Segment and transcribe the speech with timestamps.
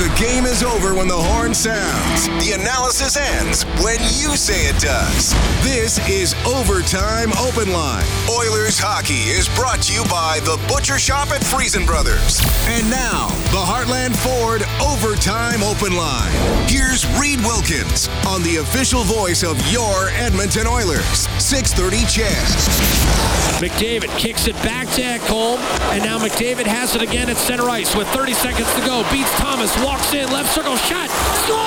[0.00, 2.26] The game is over when the horn sounds.
[2.42, 5.34] The analysis ends when you say it does.
[5.62, 8.06] This is Overtime Open Line.
[8.32, 12.40] Oilers hockey is brought to you by The Butcher Shop at Freson Brothers.
[12.64, 16.32] And now, the Heartland Ford Overtime Open Line.
[16.64, 21.28] Here's Reid Wilkins on the official voice of your Edmonton Oilers.
[21.36, 23.20] 630 CHED.
[23.60, 25.58] McDavid kicks it back to Ekholm,
[25.92, 29.04] and now McDavid has it again at center ice with 30 seconds to go.
[29.12, 31.10] Beats Thomas, walks in, left circle shot,
[31.42, 31.58] score!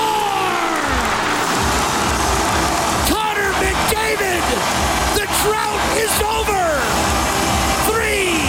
[3.11, 4.43] Connor McDavid!
[5.19, 6.79] The drought is over!
[7.91, 8.39] Three,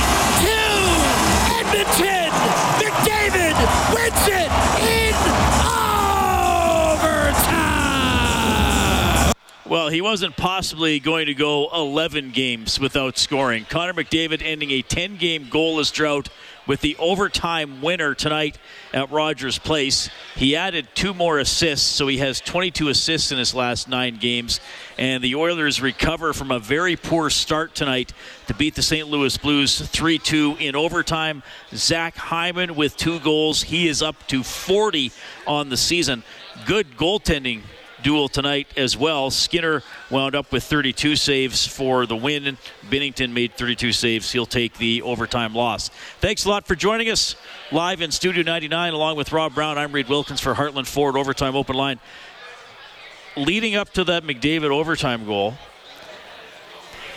[0.47, 0.79] two,
[1.59, 2.31] Edmonton!
[2.79, 3.57] McDavid
[3.93, 4.51] wins it
[4.87, 5.15] in
[6.95, 7.35] overtime!
[9.69, 13.67] Well, he wasn't possibly going to go 11 games without scoring.
[13.69, 16.29] Connor McDavid ending a 10 game goalless drought
[16.67, 18.59] with the overtime winner tonight
[18.93, 20.09] at Rogers Place.
[20.37, 24.61] He added two more assists, so he has 22 assists in his last nine games.
[24.99, 28.13] And the Oilers recover from a very poor start tonight
[28.47, 29.09] to beat the St.
[29.09, 31.43] Louis Blues 3 2 in overtime.
[31.73, 33.63] Zach Hyman with two goals.
[33.63, 35.13] He is up to 40
[35.47, 36.23] on the season.
[36.67, 37.63] Good goaltending
[38.05, 39.31] duel tonight as well.
[39.31, 42.57] Skinner wound up with 32 saves for the win.
[42.89, 44.31] Binnington made 32 saves.
[44.31, 45.89] He'll take the overtime loss.
[46.21, 47.35] Thanks a lot for joining us
[47.73, 49.79] live in Studio 99 along with Rob Brown.
[49.79, 51.99] I'm Reid Wilkins for Heartland Ford Overtime Open Line.
[53.37, 55.55] Leading up to that McDavid overtime goal,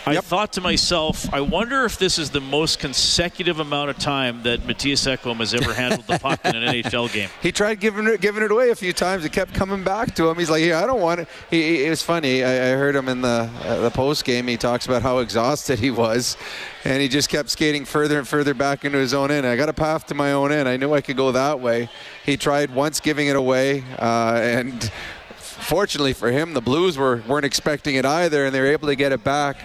[0.08, 0.24] I Yep.
[0.24, 4.60] thought to myself, I wonder if this is the most consecutive amount of time that
[4.66, 7.28] Mattias Ekholm has ever handled the puck in an NHL game.
[7.42, 9.26] He tried giving it, giving it away a few times.
[9.26, 10.38] It kept coming back to him.
[10.38, 12.42] He's like, "Yeah, I don't want it." He, it was funny.
[12.42, 14.46] I, I heard him in the uh, the post game.
[14.46, 16.36] He talks about how exhausted he was,
[16.84, 19.46] and he just kept skating further and further back into his own end.
[19.46, 20.68] I got a path to my own end.
[20.68, 21.90] I knew I could go that way.
[22.24, 24.90] He tried once giving it away, uh, and
[25.36, 28.96] fortunately for him, the Blues were weren't expecting it either, and they were able to
[28.96, 29.56] get it back.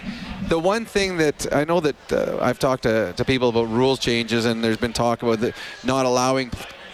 [0.48, 3.98] The one thing that I know that uh, I've talked to, to people about rules
[3.98, 6.50] changes, and there's been talk about the, not allowing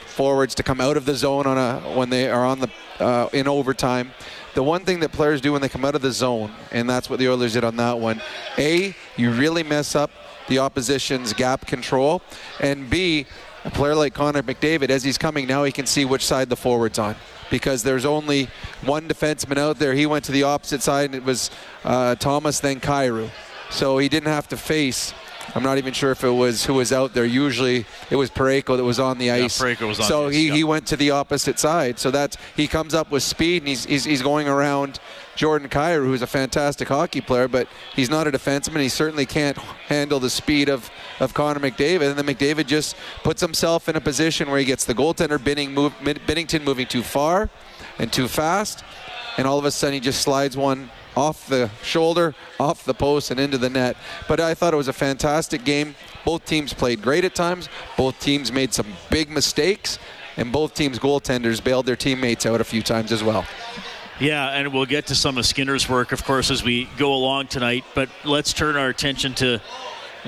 [0.07, 3.29] forwards to come out of the zone on a when they are on the uh,
[3.33, 4.13] in overtime.
[4.55, 7.11] The one thing that players do when they come out of the zone, and that's
[7.11, 8.21] what the Oilers did on that one.
[8.57, 10.11] A, you really mess up
[10.49, 12.23] the opposition's gap control,
[12.61, 13.27] and B,
[13.65, 16.57] a player like Connor McDavid, as he's coming now, he can see which side the
[16.57, 17.17] forward's on.
[17.51, 18.49] Because there's only
[18.85, 19.93] one defenseman out there.
[19.93, 21.51] He went to the opposite side, and it was
[21.85, 23.31] uh, Thomas, then Kyrou.
[23.71, 25.13] So he didn't have to face.
[25.55, 27.25] I'm not even sure if it was who was out there.
[27.25, 29.59] Usually it was Parayko that was on the ice.
[29.59, 30.55] Parayko was on so the ice, he, yeah.
[30.55, 31.99] he went to the opposite side.
[31.99, 35.01] So that's he comes up with speed and he's, he's, he's going around
[35.41, 38.81] Jordan Kyrou, who's a fantastic hockey player, but he's not a defenseman.
[38.81, 42.11] He certainly can't handle the speed of, of Connor McDavid.
[42.11, 45.73] And then McDavid just puts himself in a position where he gets the goaltender Binning
[45.73, 47.49] move, moving too far
[47.99, 48.85] and too fast.
[49.39, 53.31] And all of a sudden he just slides one off the shoulder, off the post,
[53.31, 53.97] and into the net.
[54.29, 55.95] But I thought it was a fantastic game.
[56.27, 57.71] Both teams played great at times.
[57.97, 59.99] Both teams made some big mistakes,
[60.37, 63.47] and both teams' goaltenders bailed their teammates out a few times as well.
[64.21, 67.47] Yeah, and we'll get to some of Skinner's work, of course, as we go along
[67.47, 67.85] tonight.
[67.95, 69.61] But let's turn our attention to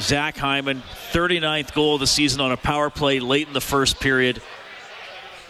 [0.00, 0.82] Zach Hyman,
[1.12, 4.41] 39th goal of the season on a power play late in the first period.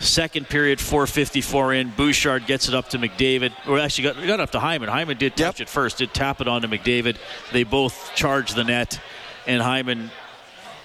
[0.01, 1.91] Second period, 4:54 in.
[1.91, 4.89] Bouchard gets it up to McDavid, or actually got, got up to Hyman.
[4.89, 5.69] Hyman did touch Yep.
[5.69, 7.17] it first, did tap it onto McDavid.
[7.53, 8.99] They both charge the net,
[9.47, 10.11] and Hyman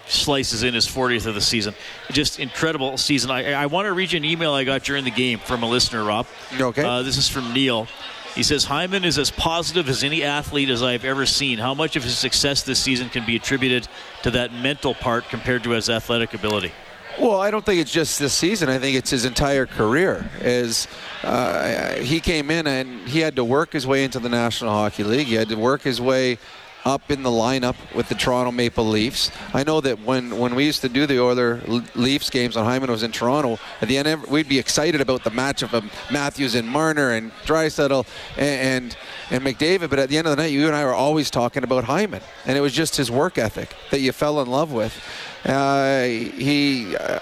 [0.10, 1.74] slices in his 40th of the season.
[2.12, 3.32] Just incredible season.
[3.32, 5.70] I, I want to read you an email I got during the game from a
[5.70, 6.28] listener, Rob.
[6.60, 6.84] Okay.
[6.84, 7.88] Uh, this is from Neil.
[8.36, 11.58] He says Hyman is as positive as any athlete as I've ever seen.
[11.58, 13.88] How much of his success this season can be attributed
[14.22, 16.72] to that mental part compared to his athletic ability?
[17.20, 18.70] Well, I don't think it's just this season.
[18.70, 20.30] I think it's his entire career.
[20.40, 20.88] As
[21.24, 25.04] uh, he came in and he had to work his way into the National Hockey
[25.04, 25.26] League.
[25.26, 26.38] He had to work his way
[26.86, 29.32] up in the lineup with the Toronto Maple Leafs.
[29.54, 31.62] I know that when, when we used to do the Oiler
[31.96, 35.32] Leafs games when Hyman was in Toronto, at the end we'd be excited about the
[35.32, 38.06] matchup of Matthews and Marner and Draisaitl
[38.38, 38.98] and, and
[39.30, 39.90] and McDavid.
[39.90, 42.22] But at the end of the night, you and I were always talking about Hyman,
[42.46, 44.98] and it was just his work ethic that you fell in love with.
[45.46, 47.20] Uh, he uh,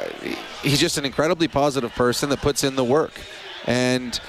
[0.62, 3.14] he's just an incredibly positive person that puts in the work,
[3.66, 4.20] and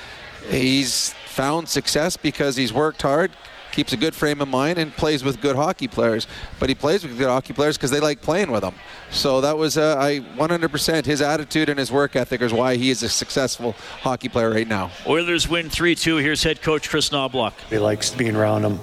[0.48, 3.30] he's found success because he's worked hard,
[3.76, 6.26] keeps a good frame of mind, and plays with good hockey players.
[6.58, 8.74] But he plays with good hockey players because they like playing with him.
[9.10, 12.90] So that was uh, I 100% his attitude and his work ethic is why he
[12.90, 14.90] is a successful hockey player right now.
[15.06, 16.16] Oilers win 3 2.
[16.16, 17.52] Here's head coach Chris Knoblauch.
[17.68, 18.80] He likes being around him.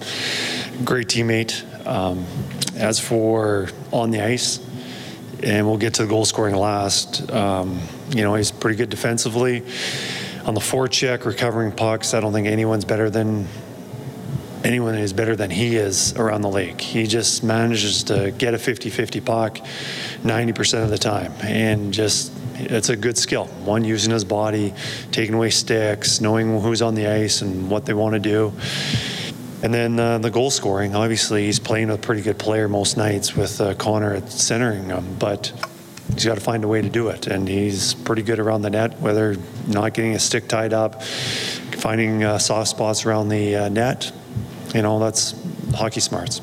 [0.86, 1.64] Great teammate.
[1.86, 2.26] Um,
[2.78, 4.60] as for on the ice,
[5.42, 7.30] and we'll get to the goal scoring last.
[7.32, 7.80] Um,
[8.10, 9.64] you know, he's pretty good defensively.
[10.46, 13.48] On the forecheck, recovering pucks, I don't think anyone's better than
[14.64, 16.80] anyone is better than he is around the lake.
[16.80, 19.58] He just manages to get a 50-50 puck
[20.24, 23.46] 90% of the time, and just it's a good skill.
[23.66, 24.74] One using his body,
[25.12, 28.54] taking away sticks, knowing who's on the ice and what they want to do.
[29.64, 30.94] And then uh, the goal scoring.
[30.94, 34.86] Obviously, he's playing with a pretty good player most nights with uh, Connor at centering
[34.86, 35.54] him, but
[36.14, 37.28] he's got to find a way to do it.
[37.28, 39.38] And he's pretty good around the net, whether
[39.68, 44.12] not getting a stick tied up, finding uh, soft spots around the uh, net.
[44.74, 45.36] You know, that's
[45.74, 46.42] hockey smarts.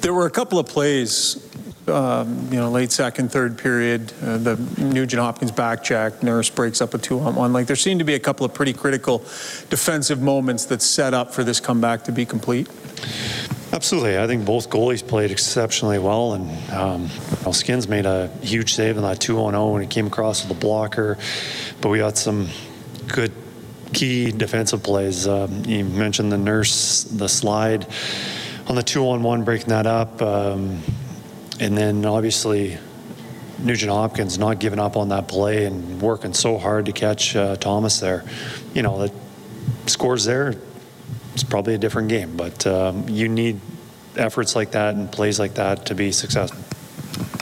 [0.00, 1.48] There were a couple of plays
[1.88, 6.80] um, you know, late second, third period, uh, the Nugent Hopkins back check, Nurse breaks
[6.80, 7.52] up a two on one.
[7.52, 9.18] Like there seemed to be a couple of pretty critical
[9.68, 12.68] defensive moments that set up for this comeback to be complete.
[13.72, 14.18] Absolutely.
[14.18, 17.08] I think both goalies played exceptionally well, and um,
[17.42, 20.56] well, Skins made a huge save in that 2 0 when he came across with
[20.56, 21.18] the blocker.
[21.80, 22.48] But we got some
[23.08, 23.32] good
[23.92, 25.26] key defensive plays.
[25.26, 27.86] Um, you mentioned the nurse, the slide
[28.66, 30.22] on the 2 on 1, breaking that up.
[30.22, 30.80] Um,
[31.60, 32.78] and then obviously
[33.58, 37.56] Nugent Hopkins not giving up on that play and working so hard to catch uh,
[37.56, 38.24] Thomas there.
[38.74, 39.12] You know, the
[39.86, 40.54] scores there,
[41.34, 43.60] it's probably a different game, but um, you need
[44.16, 46.62] efforts like that and plays like that to be successful.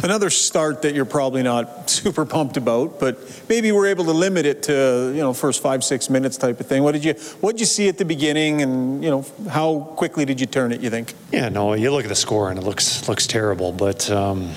[0.03, 3.19] Another start that you're probably not super pumped about, but
[3.49, 6.67] maybe we're able to limit it to you know first five six minutes type of
[6.67, 6.83] thing.
[6.83, 10.25] What did you what did you see at the beginning, and you know how quickly
[10.25, 10.81] did you turn it?
[10.81, 11.15] You think?
[11.33, 11.75] Yeah, no.
[11.75, 14.11] You look at the score and it looks looks terrible, but.
[14.11, 14.53] Um,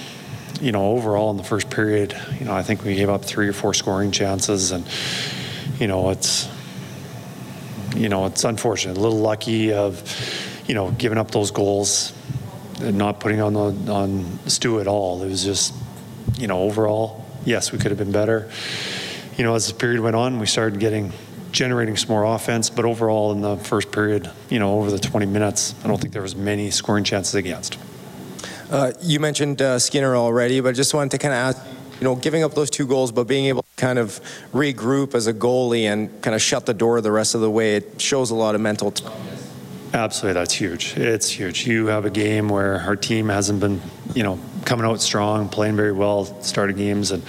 [0.62, 3.50] you know, overall in the first period, you know, I think we gave up three
[3.50, 4.88] or four scoring chances, and
[5.78, 6.48] you know, it's
[7.96, 10.02] you know, it's unfortunate, a little lucky of,
[10.68, 12.14] you know, giving up those goals
[12.92, 15.24] not putting on the, on Stu at all.
[15.24, 15.74] It was just,
[16.38, 18.50] you know, overall, yes, we could have been better.
[19.38, 21.12] You know, as the period went on, we started getting
[21.54, 25.28] generating some more offense, but overall in the first period, you know, over the 20
[25.28, 27.78] minutes, I don't think there was many scoring chances against.
[28.70, 31.66] Uh, you mentioned uh, Skinner already, but I just wanted to kind of ask,
[32.00, 34.20] you know, giving up those two goals, but being able to kind of
[34.52, 37.76] regroup as a goalie and kind of shut the door the rest of the way,
[37.76, 38.90] it shows a lot of mental.
[38.92, 39.06] T-
[39.94, 40.98] Absolutely, that's huge.
[40.98, 41.68] It's huge.
[41.68, 43.80] You have a game where our team hasn't been,
[44.16, 47.24] you know, coming out strong, playing very well, starting games, and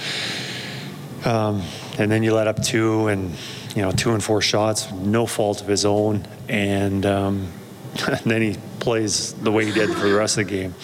[1.26, 1.62] um,
[1.98, 3.34] and then you let up two, and
[3.76, 7.48] you know, two and four shots, no fault of his own, and, um,
[8.06, 10.74] and then he plays the way he did for the rest of the game.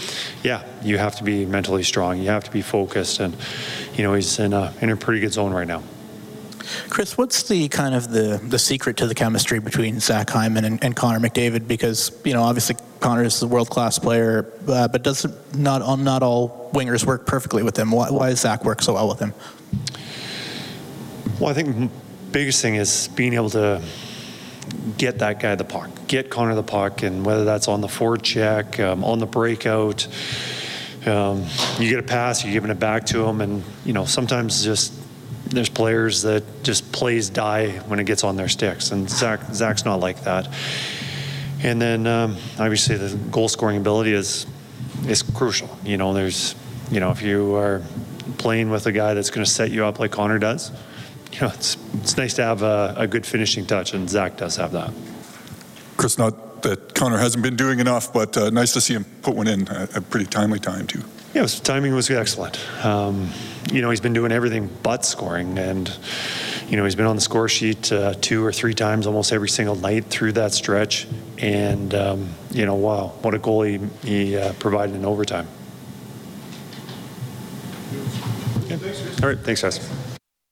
[0.42, 2.18] Yeah, you have to be mentally strong.
[2.18, 3.34] You have to be focused, and
[3.94, 5.82] you know, he's in a in a pretty good zone right now.
[6.88, 10.82] Chris, what's the kind of the, the secret to the chemistry between Zach Hyman and,
[10.82, 11.66] and Connor McDavid?
[11.66, 16.22] Because you know, obviously Connor is a world class player, uh, but does not not
[16.22, 17.90] all wingers work perfectly with him?
[17.90, 19.34] Why, why does Zach work so well with him?
[21.38, 21.90] Well, I think the
[22.32, 23.82] biggest thing is being able to
[24.98, 28.22] get that guy the puck, get Connor the puck, and whether that's on the forward
[28.22, 30.06] check, um, on the breakout.
[31.06, 31.46] Um,
[31.78, 34.92] you get a pass, you're giving it back to him, and you know sometimes just
[35.50, 39.84] there's players that just plays die when it gets on their sticks, and Zach Zach's
[39.84, 40.48] not like that.
[41.62, 44.46] And then um, obviously the goal scoring ability is
[45.06, 45.68] is crucial.
[45.84, 46.54] You know, there's
[46.90, 47.82] you know if you are
[48.38, 50.70] playing with a guy that's going to set you up like Connor does,
[51.32, 54.56] you know it's it's nice to have a, a good finishing touch, and Zach does
[54.56, 54.92] have that.
[55.96, 59.34] Chris, not that Connor hasn't been doing enough, but uh, nice to see him put
[59.34, 61.02] one in a, a pretty timely time too.
[61.34, 62.58] Yeah, his timing was excellent.
[62.84, 63.30] Um,
[63.72, 65.94] you know, he's been doing everything but scoring, and
[66.68, 69.48] you know, he's been on the score sheet uh, two or three times almost every
[69.48, 71.06] single night through that stretch.
[71.38, 75.48] And um, you know, wow, what a goal he, he uh, provided in overtime.
[78.68, 78.76] Yeah.
[79.22, 79.90] All right, thanks, guys.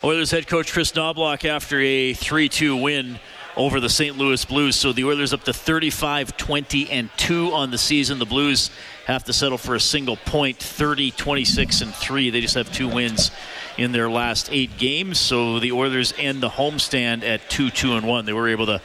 [0.03, 3.19] Oilers head coach Chris Knoblauch after a 3-2 win
[3.57, 4.17] over the St.
[4.17, 4.77] Louis Blues.
[4.77, 8.19] So the Oilers up to 35, 20, and 2 on the season.
[8.19, 8.71] The Blues
[9.09, 12.29] have to settle for a single point, 30, 26, and 3.
[12.29, 13.31] They just have two wins
[13.79, 15.19] in their last eight games.
[15.19, 18.27] So the Oilers end the homestand at 2 2 and 1.
[18.27, 18.83] They were able to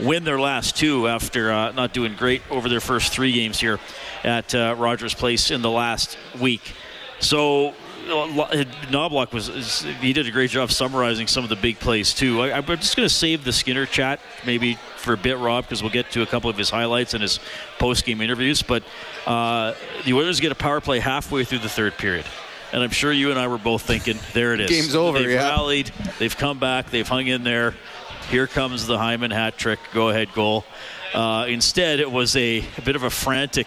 [0.00, 3.78] win their last two after uh, not doing great over their first three games here
[4.24, 6.72] at uh, Rogers Place in the last week.
[7.20, 7.74] So
[8.06, 12.40] Knoblauch was he did a great job summarizing some of the big plays too.
[12.42, 15.82] I, am just going to save the Skinner chat maybe for a bit, Rob, because
[15.82, 17.40] we'll get to a couple of his highlights and his
[17.78, 18.62] post-game interviews.
[18.62, 18.82] But
[19.26, 22.26] uh, the Oilers get a power play halfway through the third period.
[22.72, 24.70] And I'm sure you and I were both thinking, there it is.
[24.70, 25.18] Game's over.
[25.18, 25.48] They've yeah.
[25.48, 25.92] rallied.
[26.18, 26.90] They've come back.
[26.90, 27.74] They've hung in there.
[28.30, 30.64] Here comes the Hyman hat trick, go ahead goal.
[31.14, 33.66] Uh, instead, it was a, a, bit of a frantic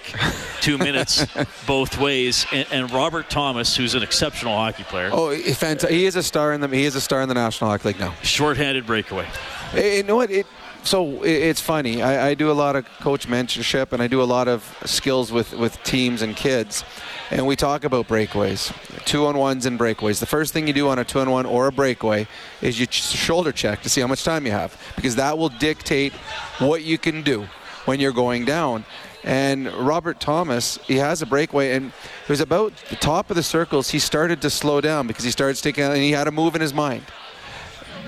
[0.61, 1.25] two minutes
[1.67, 2.45] both ways.
[2.51, 5.09] And, and, Robert Thomas, who's an exceptional hockey player.
[5.11, 7.89] Oh, he is a star in the he is a star in the National Hockey
[7.89, 8.13] League now.
[8.23, 9.27] Short-handed breakaway.
[9.75, 10.31] You know what?
[10.31, 10.47] It,
[10.89, 12.01] so it's funny.
[12.01, 15.31] I, I, do a lot of coach mentorship and I do a lot of skills
[15.31, 16.83] with, with teams and kids.
[17.29, 18.73] And we talk about breakaways,
[19.05, 20.19] two on ones and breakaways.
[20.19, 22.25] The first thing you do on a two on one or a breakaway
[22.63, 26.11] is you shoulder check to see how much time you have because that will dictate
[26.57, 27.45] what you can do
[27.85, 28.83] when you're going down.
[29.23, 31.87] And Robert Thomas, he has a breakaway, and
[32.23, 33.91] it was about the top of the circles.
[33.91, 36.55] He started to slow down because he started sticking out, and he had a move
[36.55, 37.03] in his mind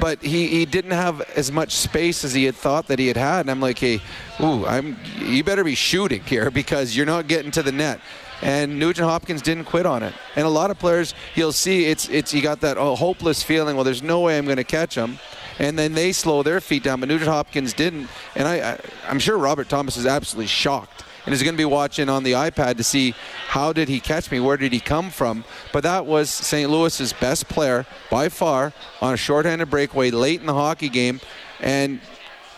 [0.02, 3.16] but he, he didn't have as much space as he had thought that he had
[3.16, 3.42] had.
[3.42, 4.02] And I'm like, hey,
[4.40, 8.02] ooh, I'm you better be shooting here because you're not getting to the net.
[8.42, 10.16] And Nugent Hopkins didn't quit on it.
[10.36, 13.76] And a lot of players, you'll see, it's it's you got that oh, hopeless feeling.
[13.76, 15.20] Well, there's no way I'm going to catch him.
[15.60, 18.10] And then they slow their feet down, but Nugent Hopkins didn't.
[18.36, 21.66] And I, I I'm sure Robert Thomas is absolutely shocked and is going to be
[21.66, 23.14] watching on the iPad to see
[23.48, 25.44] how did he catch me, where did he come from.
[25.72, 26.70] But that was St.
[26.70, 31.20] Louis's best player by far on a shorthanded breakaway late in the hockey game,
[31.60, 32.00] and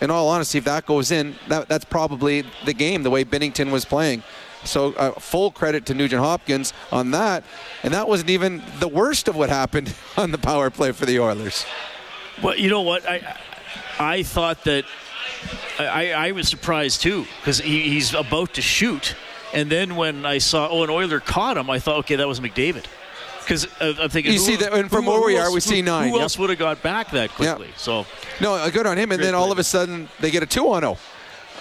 [0.00, 3.70] in all honesty, if that goes in, that, that's probably the game the way Binnington
[3.70, 4.22] was playing.
[4.64, 7.44] So uh, full credit to Nugent Hopkins on that,
[7.82, 11.20] and that wasn't even the worst of what happened on the power play for the
[11.20, 11.64] Oilers.
[12.42, 13.36] Well, you know what I
[13.98, 14.84] I thought that
[15.78, 19.16] I, I was surprised too because he, he's about to shoot,
[19.52, 22.40] and then when I saw oh an Oiler caught him, I thought okay that was
[22.40, 22.86] McDavid.
[23.40, 25.52] Because uh, I'm thinking, you see that, and from who, where who we else, are,
[25.52, 26.08] we see nine.
[26.08, 26.22] Who yep.
[26.22, 27.66] else would have got back that quickly?
[27.66, 27.78] Yep.
[27.78, 28.06] So,
[28.40, 29.12] no, uh, good on him.
[29.12, 30.96] And then all of a sudden, they get a two on zero.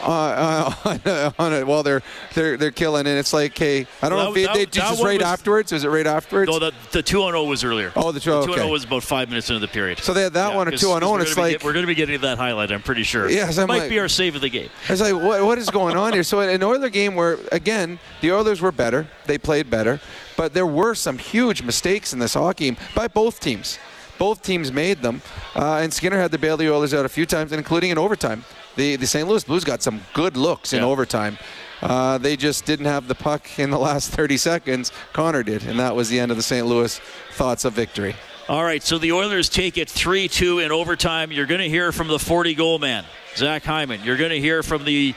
[0.04, 0.74] Uh,
[1.06, 2.02] uh, on it while they're
[2.34, 4.72] they're they're killing, and it's like, hey, I don't well, know if that, they, they
[4.72, 5.72] just right was, afterwards.
[5.72, 6.52] Was it right afterwards?
[6.52, 7.94] No, the the two on zero was earlier.
[7.96, 10.00] Oh, the two on zero was about five minutes into the period.
[10.00, 11.74] So they had that yeah, one, or two on zero, and it's like get, we're
[11.74, 12.72] going to be getting to that highlight.
[12.72, 13.30] I'm pretty sure.
[13.30, 14.70] Yes, it might like, be our save of the game.
[14.90, 16.24] It's like, what what is going on here?
[16.24, 20.02] So an Oiler game where again the Oilers were better, they played better,
[20.36, 23.80] but there were some huge mistakes in this hockey game by both teams.
[24.20, 25.22] Both teams made them,
[25.56, 28.46] uh, and Skinner had to bail the Oilers out a few times, including in overtime
[28.76, 29.28] the, the St.
[29.28, 30.88] Louis Blues got some good looks in yeah.
[30.88, 31.38] overtime.
[31.82, 34.92] Uh, they just didn't have the puck in the last 30 seconds.
[35.12, 36.66] Connor did, and that was the end of the St.
[36.66, 37.00] Louis
[37.32, 38.16] thoughts of victory.
[38.50, 41.32] All right, so the Oilers take it 3 2 in overtime.
[41.32, 44.02] You're going to hear from the 40 goal man, Zach Hyman.
[44.04, 45.16] You're going to hear from the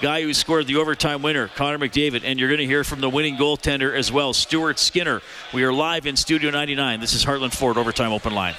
[0.00, 3.10] guy who scored the overtime winner, Connor McDavid, and you're going to hear from the
[3.10, 5.20] winning goaltender as well, Stuart Skinner.
[5.52, 7.00] We are live in Studio 99.
[7.00, 8.54] This is Heartland Ford Overtime Open Line.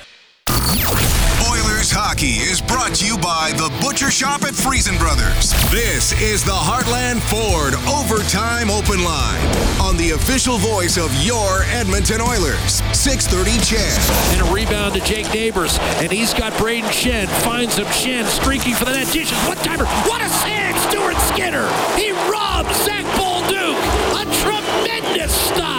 [1.83, 5.51] Oilers hockey is brought to you by the Butcher Shop at Freson Brothers.
[5.69, 9.43] This is the Heartland Ford Overtime Open Line
[9.81, 12.79] on the official voice of your Edmonton Oilers.
[12.95, 13.99] 6:30 CHED.
[14.31, 17.27] And a rebound to Jake Neighbours, and he's got Braden Schenn.
[17.43, 17.87] Finds him.
[17.87, 19.11] Schenn streaking for the net.
[19.11, 19.37] Dishes.
[19.45, 19.85] What timer?
[20.07, 20.79] What a save!
[20.87, 21.67] Stuart Skinner.
[21.97, 23.75] He robs Zach Bolduc.
[24.15, 25.72] A tremendous stop.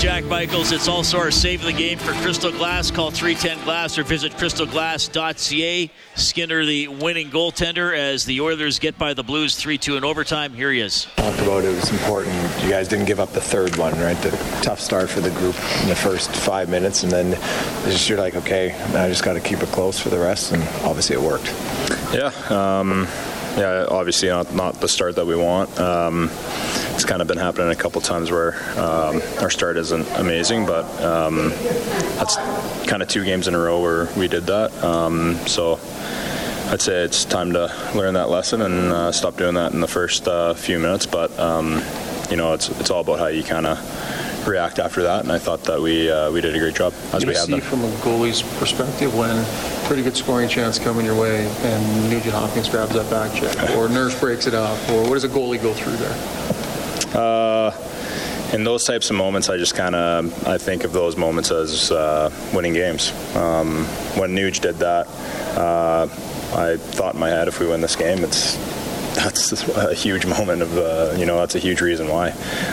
[0.00, 0.72] Jack Michaels.
[0.72, 2.90] It's also our save of the game for Crystal Glass.
[2.90, 5.90] Call 310 Glass or visit crystalglass.ca.
[6.14, 10.54] Skinner, the winning goaltender, as the Oilers get by the Blues 3 2 in overtime.
[10.54, 11.06] Here he is.
[11.16, 12.34] Talked about it was important.
[12.62, 14.16] You guys didn't give up the third one, right?
[14.22, 14.30] The
[14.62, 17.32] tough start for the group in the first five minutes, and then
[17.84, 20.62] just you're like, okay, I just got to keep it close for the rest, and
[20.82, 21.52] obviously it worked.
[22.14, 22.32] Yeah.
[22.48, 23.06] Um,
[23.56, 25.78] yeah, obviously not, not the start that we want.
[25.78, 26.30] Um,
[26.94, 30.84] it's kind of been happening a couple times where um, our start isn't amazing, but
[31.02, 31.50] um,
[32.18, 32.36] that's
[32.86, 34.72] kind of two games in a row where we did that.
[34.84, 35.80] Um, so
[36.70, 39.88] I'd say it's time to learn that lesson and uh, stop doing that in the
[39.88, 41.06] first uh, few minutes.
[41.06, 41.82] But um,
[42.30, 43.78] you know, it's it's all about how you kind of
[44.46, 47.24] react after that, and I thought that we uh, we did a great job as
[47.24, 49.44] we have see from a goalie's perspective when
[49.86, 53.88] pretty good scoring chance coming your way and Nugent Hopkins grabs that back check, or
[53.88, 56.16] Nurse breaks it up, or what does a goalie go through there?
[57.14, 57.72] Uh,
[58.52, 61.90] in those types of moments, I just kind of I think of those moments as
[61.90, 63.12] uh, winning games.
[63.36, 63.84] Um,
[64.16, 65.06] when Nuge did that,
[65.56, 66.08] uh,
[66.54, 68.56] I thought in my head, if we win this game, it's
[69.24, 72.30] that's a huge moment of uh, you know that's a huge reason why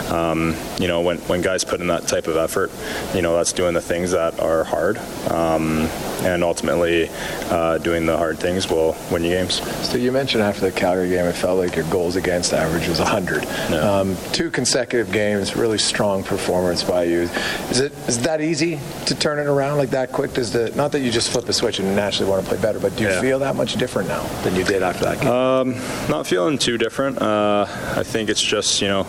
[0.10, 2.72] um, you know when, when guys put in that type of effort
[3.16, 4.98] you know that's doing the things that are hard
[5.32, 5.88] um,
[6.24, 7.10] and ultimately
[7.50, 9.62] uh, doing the hard things will win you games.
[9.88, 13.00] So you mentioned after the Calgary game, it felt like your goals against average was
[13.00, 13.44] 100.
[13.44, 13.78] Yeah.
[13.78, 17.22] Um, two consecutive games, really strong performance by you.
[17.70, 20.34] Is it is that easy to turn it around like that quick?
[20.34, 22.80] Does the not that you just flip the switch and naturally want to play better,
[22.80, 23.22] but do you yeah.
[23.22, 25.32] feel that much different now than you did after that game?
[25.32, 25.76] Um,
[26.10, 27.20] not feeling too different.
[27.20, 27.66] Uh,
[27.96, 29.06] I think it's just you know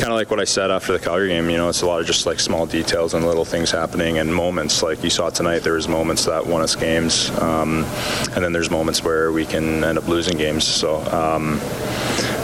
[0.00, 1.50] kind of like what I said after the Calgary game.
[1.50, 4.34] You know, it's a lot of just like small details and little things happening and
[4.34, 4.82] moments.
[4.82, 7.84] Like you saw tonight, there was moments that won us games, um,
[8.32, 10.66] and then there's moments where we can end up losing games.
[10.66, 11.58] So um,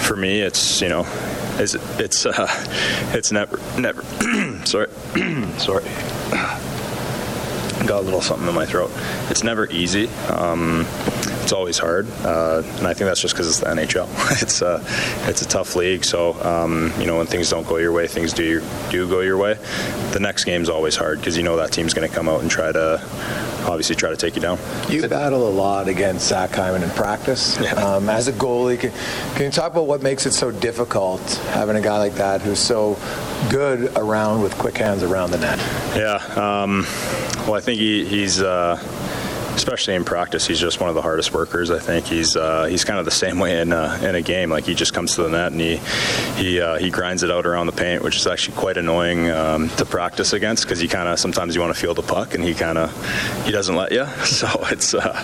[0.02, 1.06] for me, it's you know,
[1.58, 2.48] it's it's uh,
[3.14, 4.02] it's never never.
[4.66, 4.90] sorry,
[5.56, 5.84] sorry
[7.86, 8.90] got a little something in my throat.
[9.28, 10.08] It's never easy.
[10.28, 10.86] Um,
[11.42, 14.08] it's always hard, uh, and I think that's just because it's the NHL.
[14.42, 14.80] it's a
[15.28, 16.04] it's a tough league.
[16.04, 19.36] So um, you know when things don't go your way, things do do go your
[19.36, 19.54] way.
[20.12, 22.50] The next game's always hard because you know that team's going to come out and
[22.50, 23.00] try to
[23.66, 24.58] obviously try to take you down.
[24.88, 27.58] You battle a lot against Zach Hyman in practice.
[27.60, 27.72] Yeah.
[27.74, 28.92] Um, as a goalie, can,
[29.34, 31.20] can you talk about what makes it so difficult
[31.52, 32.98] having a guy like that who's so
[33.50, 35.58] good around with quick hands around the net?
[35.96, 36.16] Yeah.
[36.34, 36.86] Um,
[37.46, 38.40] well, I think he, he's.
[38.40, 38.78] Uh,
[39.54, 41.70] especially in practice, he's just one of the hardest workers.
[41.70, 44.50] I think he's uh, he's kind of the same way in uh, in a game.
[44.50, 45.76] Like he just comes to the net and he
[46.36, 49.68] he uh, he grinds it out around the paint, which is actually quite annoying um,
[49.70, 52.42] to practice against because you kind of sometimes you want to feel the puck and
[52.44, 54.06] he kind of he doesn't let you.
[54.32, 55.22] So it's uh,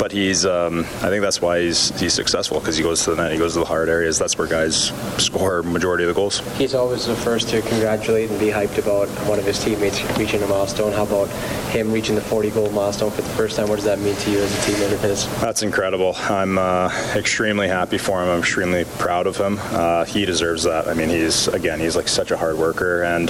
[0.00, 3.22] but he's um, I think that's why he's he's successful because he goes to the
[3.22, 4.18] net, he goes to the hard areas.
[4.18, 4.90] That's where guys
[5.22, 6.40] score majority of the goals.
[6.56, 10.42] He's always the first to congratulate and be hyped about one of his teammates reaching
[10.42, 10.92] a milestone.
[10.92, 11.28] How about
[11.70, 13.68] him reaching the 40 goal milestone for the first time?
[13.68, 15.26] What does that mean to you as a teammate of his?
[15.40, 16.14] That's incredible.
[16.16, 18.28] I'm uh, extremely happy for him.
[18.28, 19.58] I'm extremely proud of him.
[19.60, 20.86] Uh, he deserves that.
[20.86, 23.26] I mean, he's again, he's like such a hard worker, and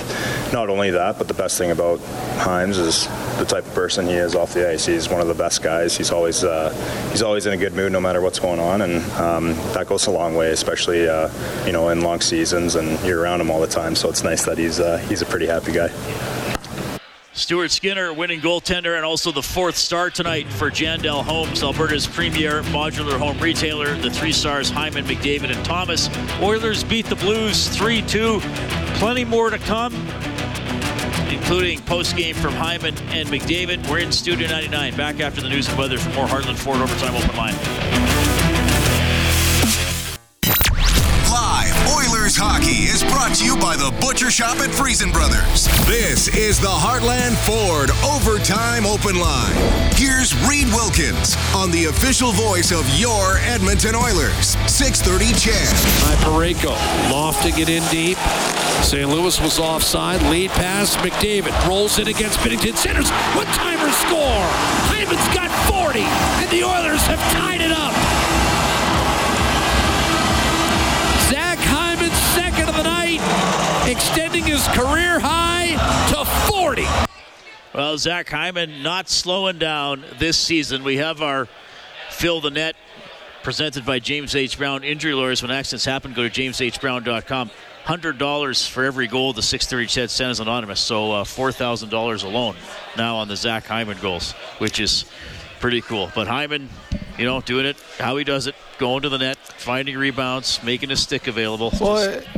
[0.53, 1.99] not only that, but the best thing about
[2.39, 3.07] Himes is
[3.39, 4.85] the type of person he is off the ice.
[4.85, 5.97] He's one of the best guys.
[5.97, 6.71] He's always uh,
[7.11, 10.07] he's always in a good mood no matter what's going on, and um, that goes
[10.07, 11.31] a long way, especially uh,
[11.65, 13.95] you know in long seasons and you're around him all the time.
[13.97, 15.89] So it's nice that he's uh, he's a pretty happy guy.
[17.39, 22.63] Stuart Skinner, winning goaltender, and also the fourth star tonight for Jandel Homes, Alberta's premier
[22.65, 23.95] modular home retailer.
[23.97, 26.11] The three stars Hyman, McDavid, and Thomas.
[26.43, 28.41] Oilers beat the Blues 3 2.
[28.97, 29.95] Plenty more to come,
[31.31, 33.89] including post game from Hyman and McDavid.
[33.89, 34.97] We're in Studio 99.
[34.97, 38.38] Back after the news and weather for more Heartland Ford Overtime Open Line.
[42.37, 45.65] Hockey is brought to you by the Butcher Shop at Freson Brothers.
[45.87, 49.55] This is the Heartland Ford Overtime Open Line.
[49.95, 54.59] Here's Reid Wilkins on the official voice of your Edmonton Oilers.
[54.67, 55.73] 630 CHED.
[56.03, 56.75] By Parayko,
[57.11, 58.19] lofting it in deep.
[58.83, 59.09] St.
[59.09, 60.21] Louis was offside.
[60.29, 60.97] Lead pass.
[60.97, 62.77] McDavid rolls in against Binnington.
[62.77, 63.11] Centers.
[63.39, 64.47] One timer score.
[64.91, 67.95] Hyman's got 40, and the Oilers have tied it up.
[73.99, 75.75] Extending his career high
[76.13, 76.87] to 40.
[77.75, 80.85] Well, Zach Hyman not slowing down this season.
[80.85, 81.49] We have our
[82.09, 82.77] fill the net
[83.43, 84.57] presented by James H.
[84.57, 85.43] Brown Injury Lawyers.
[85.43, 87.51] When accidents happen, go to jameshbrown.com.
[87.87, 90.79] $100 for every goal the 630 CHED sent is anonymous.
[90.79, 92.55] So uh, $4,000 alone
[92.97, 95.07] now on the Zach Hyman goals, which is
[95.59, 96.13] pretty cool.
[96.15, 96.69] But Hyman,
[97.19, 100.91] you know, doing it how he does it, going to the net, finding rebounds, making
[100.91, 101.73] his stick available.
[101.81, 102.29] Well, it-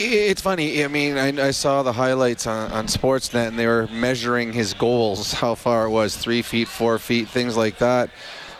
[0.00, 0.84] it's funny.
[0.84, 4.74] I mean, I, I saw the highlights on, on Sportsnet, and they were measuring his
[4.74, 8.10] goals, how far it was, three feet, four feet, things like that.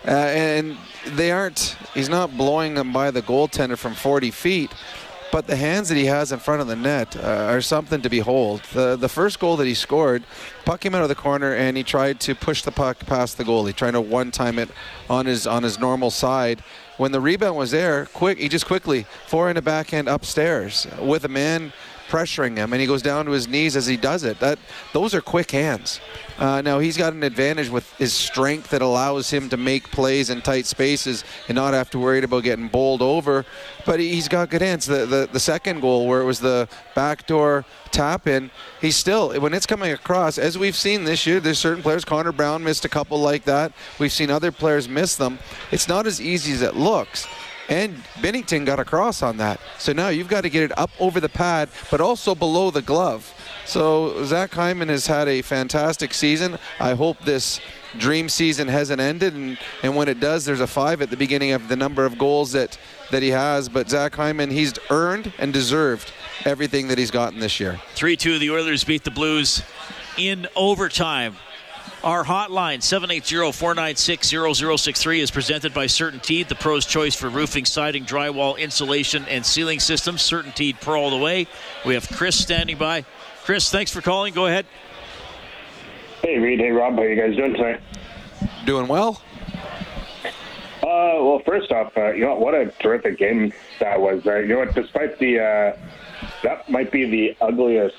[0.06, 0.76] Uh, and
[1.14, 1.76] they aren't.
[1.94, 4.70] He's not blowing them by the goaltender from 40 feet.
[5.32, 8.08] But the hands that he has in front of the net uh, are something to
[8.08, 8.62] behold.
[8.72, 10.24] The the first goal that he scored,
[10.64, 13.44] puck came out of the corner and he tried to push the puck past the
[13.44, 14.70] goalie, trying to one time it
[15.08, 16.64] on his on his normal side.
[17.00, 21.28] When the rebound was there, quick he just quickly forehand a backhand upstairs with a
[21.28, 21.72] man
[22.10, 24.40] pressuring him, and he goes down to his knees as he does it.
[24.40, 24.58] That
[24.92, 26.00] those are quick hands.
[26.38, 30.30] Uh, now he's got an advantage with his strength that allows him to make plays
[30.30, 33.44] in tight spaces and not have to worry about getting bowled over.
[33.86, 34.86] But he's got good hands.
[34.86, 39.54] The the, the second goal where it was the backdoor tap in, he's still when
[39.54, 40.38] it's coming across.
[40.38, 42.04] As we've seen this year, there's certain players.
[42.04, 43.72] Connor Brown missed a couple like that.
[43.98, 45.38] We've seen other players miss them.
[45.70, 47.26] It's not as easy as it looks.
[47.70, 49.60] And Binnington got across on that.
[49.78, 52.82] So now you've got to get it up over the pad, but also below the
[52.82, 53.32] glove.
[53.64, 56.58] So Zach Hyman has had a fantastic season.
[56.80, 57.60] I hope this
[57.96, 61.52] dream season hasn't ended, and, and when it does, there's a five at the beginning
[61.52, 62.76] of the number of goals that,
[63.12, 63.68] that he has.
[63.68, 66.12] But Zach Hyman, he's earned and deserved
[66.44, 67.80] everything that he's gotten this year.
[67.94, 69.62] 3 2, the Oilers beat the Blues
[70.16, 71.36] in overtime.
[72.02, 78.06] Our hotline, 780 496 0063, is presented by CertainTeed, the pro's choice for roofing, siding,
[78.06, 80.22] drywall, insulation, and ceiling systems.
[80.22, 81.46] CertainTeed Pro all the way.
[81.84, 83.04] We have Chris standing by.
[83.44, 84.32] Chris, thanks for calling.
[84.32, 84.64] Go ahead.
[86.22, 86.60] Hey, Reid.
[86.60, 86.94] Hey, Rob.
[86.94, 87.80] How you guys doing tonight?
[88.64, 89.20] Doing well.
[90.24, 94.26] Uh, well, first off, uh, you know what a terrific game that was.
[94.26, 94.74] Uh, you know what?
[94.74, 95.76] Despite the uh,
[96.42, 97.96] that might be the ugliest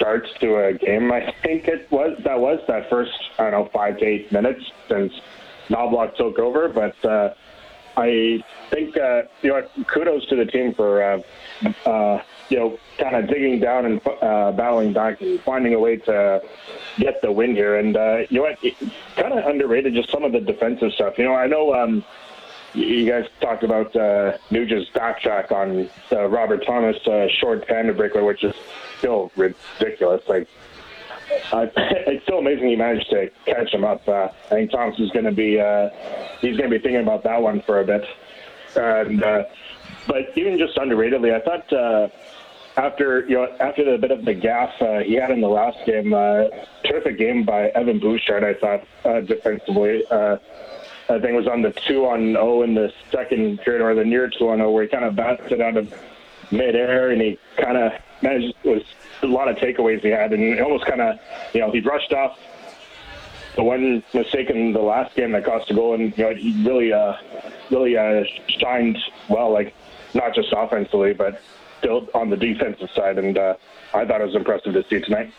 [0.00, 1.12] start to a game.
[1.12, 4.64] I think it was that was that first I don't know five to eight minutes
[4.88, 5.12] since
[5.68, 7.34] Knoblauch took over, but uh,
[7.98, 11.22] I think uh, you know kudos to the team for uh,
[11.84, 15.96] uh, you know kind of digging down and uh, battling back and finding a way
[15.96, 16.42] to
[16.98, 17.76] get the win here.
[17.76, 18.58] And uh, you know what,
[19.16, 21.18] kind of underrated just some of the defensive stuff.
[21.18, 21.74] You know, I know.
[21.74, 22.04] Um,
[22.74, 28.44] you guys talked about uh, Nugent's backtrack on uh, Robert Thomas uh, shorthanded breakaway, which
[28.44, 28.54] is
[28.98, 30.22] still ridiculous.
[30.28, 30.48] Like,
[31.52, 34.06] uh, it's still amazing he managed to catch him up.
[34.08, 35.90] Uh, I think Thomas is going to be uh,
[36.40, 38.04] he's going to be thinking about that one for a bit.
[38.76, 39.44] And uh,
[40.06, 42.08] but even just underratedly, I thought uh,
[42.76, 45.78] after you know after the bit of the gaff uh, he had in the last
[45.86, 46.44] game, uh,
[46.84, 48.44] terrific game by Evan Bouchard.
[48.44, 50.04] I thought uh, defensively.
[50.10, 50.36] Uh,
[51.10, 54.04] I think it was on the two on O in the second period, or the
[54.04, 55.92] near two on O, where he kind of bounced it out of
[56.52, 57.92] midair, and he kind of
[58.22, 58.54] managed.
[58.64, 58.82] Was
[59.22, 61.18] a lot of takeaways he had, and almost kind of,
[61.52, 62.38] you know, he brushed off
[63.56, 66.64] the one mistake in the last game that cost a goal, and you know, he
[66.64, 67.14] really, uh,
[67.70, 68.22] really uh,
[68.60, 69.74] shined well, like
[70.14, 71.42] not just offensively, but
[71.78, 73.54] still on the defensive side, and uh,
[73.92, 75.32] I thought it was impressive to see tonight.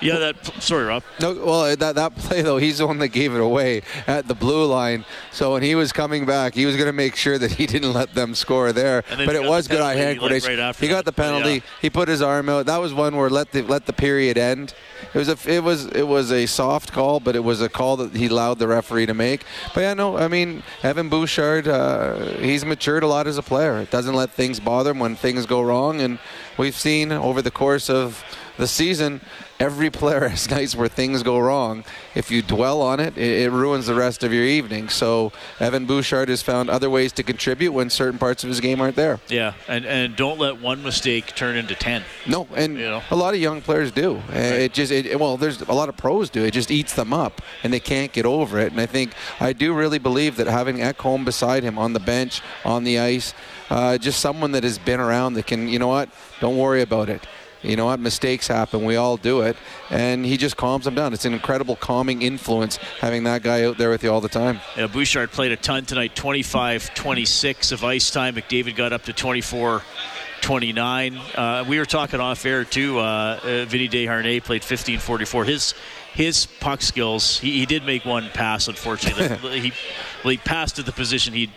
[0.00, 0.62] Yeah, that.
[0.62, 1.02] Sorry, Rob.
[1.20, 4.34] No, well, that that play though, he's the one that gave it away at the
[4.34, 5.04] blue line.
[5.30, 7.92] So when he was coming back, he was going to make sure that he didn't
[7.92, 9.04] let them score there.
[9.08, 10.58] But it was good eye hand coordination.
[10.58, 11.54] Right he got the penalty.
[11.54, 11.60] Yeah.
[11.82, 12.66] He put his arm out.
[12.66, 14.74] That was one where let the let the period end.
[15.12, 17.96] It was a it was it was a soft call, but it was a call
[17.98, 19.44] that he allowed the referee to make.
[19.74, 23.78] But yeah, no, I mean Evan Bouchard, uh, he's matured a lot as a player.
[23.78, 26.18] It doesn't let things bother him when things go wrong, and
[26.58, 28.22] we've seen over the course of
[28.60, 29.20] the season,
[29.58, 31.84] every player has nights where things go wrong.
[32.14, 34.88] If you dwell on it, it, it, ruins the rest of your evening.
[34.88, 38.80] So Evan Bouchard has found other ways to contribute when certain parts of his game
[38.80, 39.18] aren't there.
[39.28, 42.04] Yeah, and, and don't let one mistake turn into ten.
[42.26, 43.02] No, and You know?
[43.10, 44.16] a lot of young players do.
[44.28, 46.44] Uh, It just, it, well, there's a lot of pros do.
[46.44, 48.72] It just eats them up, and they can't get over it.
[48.72, 52.42] And I think I do really believe that having Ekholm beside him on the bench,
[52.64, 53.34] on the ice,
[53.70, 56.08] uh, just someone that has been around that can, you know what,
[56.40, 57.26] don't worry about it.
[57.62, 58.00] You know what?
[58.00, 58.84] Mistakes happen.
[58.84, 59.56] We all do it.
[59.90, 61.12] And he just calms them down.
[61.12, 64.60] It's an incredible calming influence having that guy out there with you all the time.
[64.76, 68.34] Yeah, Bouchard played a ton tonight 25 26 of ice time.
[68.34, 69.82] McDavid got up to 24
[70.40, 71.16] 29.
[71.16, 72.98] Uh, we were talking off air too.
[72.98, 75.44] Uh, uh, Vinny Desharnais played 15 44.
[75.44, 75.74] His
[76.12, 79.60] his puck skills, he, he did make one pass, unfortunately.
[79.60, 79.72] he,
[80.24, 81.52] well, he passed to the position he'd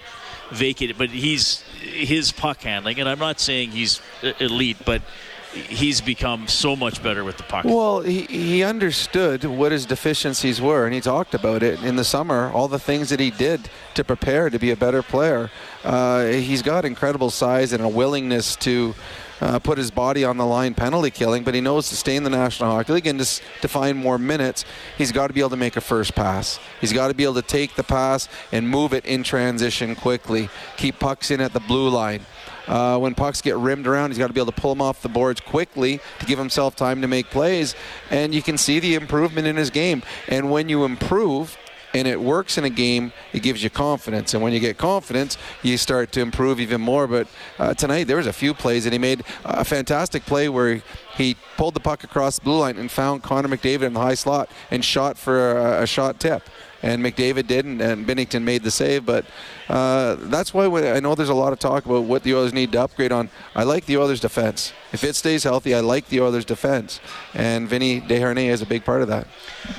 [0.52, 4.00] vacated, but he's his puck handling, and I'm not saying he's
[4.40, 5.02] elite, but
[5.54, 7.66] he's become so much better with the puck.
[7.66, 12.04] Well, he, he understood what his deficiencies were, and he talked about it in the
[12.04, 15.52] summer, all the things that he did to prepare to be a better player.
[15.84, 18.96] Uh, he's got incredible size and a willingness to
[19.42, 22.24] uh, put his body on the line penalty killing, but he knows to stay in
[22.24, 24.64] the National Hockey League and to, to find more minutes,
[24.98, 26.60] he's got to be able to make a first pass.
[26.80, 30.50] He's got to be able to take the pass and move it in transition quickly,
[30.78, 32.22] keep pucks in at the blue line.
[32.68, 35.02] Uh, when pucks get rimmed around, he's got to be able to pull them off
[35.02, 37.76] the boards quickly to give himself time to make plays.
[38.10, 40.04] And you can see the improvement in his game.
[40.28, 41.58] And when you improve,
[41.94, 44.34] and it works in a game, it gives you confidence.
[44.34, 47.08] And when you get confidence, you start to improve even more.
[47.08, 47.28] But
[47.60, 50.82] uh, tonight, there was a few plays, and he made a fantastic play where
[51.16, 54.16] he pulled the puck across the blue line and found Connor McDavid in the high
[54.16, 56.44] slot and shot for a, a shot tip.
[56.84, 59.06] And McDavid did, and, and Binnington made the save.
[59.06, 59.26] But
[59.70, 62.54] uh, that's why when, I know there's a lot of talk about what the Oilers
[62.54, 63.30] need to upgrade on.
[63.56, 64.74] I like the Oilers' defense.
[64.92, 67.00] If it stays healthy, I like the Oilers' defense.
[67.34, 69.28] And Vinny Desharnais is a big part of that.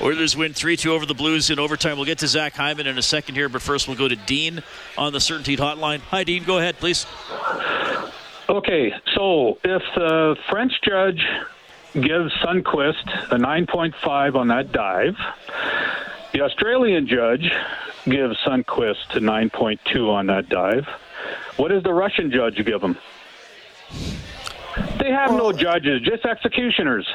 [0.00, 1.96] Oilers win 3 2 over the Blues in overtime.
[1.96, 4.62] We'll get to Zach Hyman in a second here, but first we'll go to Dean
[4.98, 6.00] on the CertainTeed Hotline.
[6.00, 6.42] Hi, Dean.
[6.44, 7.06] Go ahead, please.
[8.48, 11.22] Okay, so if the French judge
[11.94, 15.16] gives Sundqvist a 9.5 on that dive,
[16.32, 17.52] the Australian judge
[18.04, 20.86] gives Sundqvist a 9.2 on that dive.
[21.56, 22.98] What does the Russian judge give him?
[24.98, 27.06] They have no judges, just executioners.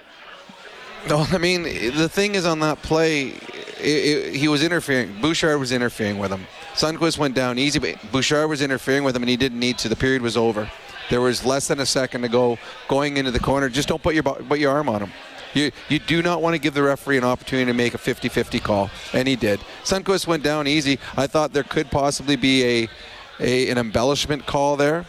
[1.08, 3.38] No, I mean the thing is on that play, it,
[3.82, 5.20] it, he was interfering.
[5.22, 6.46] Bouchard was interfering with him.
[6.74, 9.90] Sundqvist went down easy, but Bouchard was interfering with him, and he didn't need to.
[9.90, 10.70] The period was over.
[11.10, 13.70] There was less than a second to go, going into the corner.
[13.70, 15.12] Just don't put your put your arm on him.
[15.54, 18.62] You you do not want to give the referee an opportunity to make a 50-50
[18.62, 19.60] call, and he did.
[19.84, 21.00] Sundqvist went down easy.
[21.18, 22.90] I thought there could possibly be a,
[23.40, 25.06] a an embellishment call there,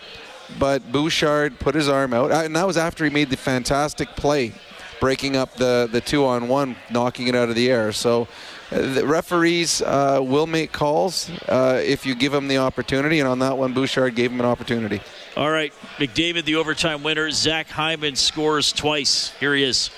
[0.58, 4.54] but Bouchard put his arm out, and that was after he made the fantastic play,
[4.98, 7.92] breaking up the the two on one, knocking it out of the air.
[7.92, 8.22] So.
[8.22, 13.28] uh, The referees uh, will make calls uh, if you give them the opportunity, and
[13.28, 15.00] on that one, Bouchard gave him an opportunity.
[15.36, 17.30] All right, McDavid, the overtime winner.
[17.30, 19.32] Zach Hyman scores twice.
[19.38, 19.90] Here he is.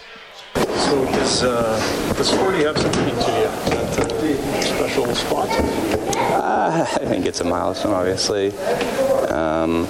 [0.54, 3.16] So does, uh, does 40 have something to you?
[3.16, 5.48] Is that a special spot?
[5.48, 8.48] Uh, I think it's a milestone, obviously.
[9.28, 9.86] Um,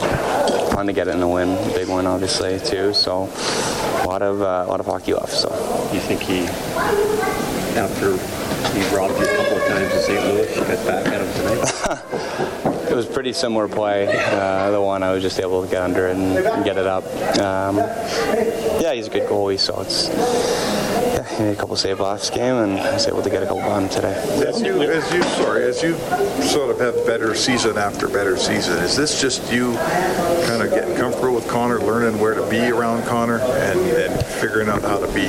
[0.72, 2.94] fun to get it in a win, big win, obviously, too.
[2.94, 5.32] So a lot of uh, a lot of hockey left.
[5.32, 5.50] So
[5.92, 6.44] you think he,
[7.76, 8.12] after
[8.72, 10.24] he robbed you a couple of times in St.
[10.24, 12.68] Louis, you got back at him tonight?
[12.92, 14.06] it was pretty similar play.
[14.06, 17.04] Uh, the one I was just able to get under it and, get it up.
[17.38, 22.34] Um, yeah, he's a good goalie, so it's yeah, he made a couple save last
[22.34, 24.12] game and I was able to get a couple on today.
[24.46, 25.96] As you, as you, sorry, as you
[26.42, 29.72] sort of have better season after better season, is this just you
[30.46, 34.68] kind of getting comfortable with Connor, learning where to be around Connor, and, and figuring
[34.68, 35.28] out how to be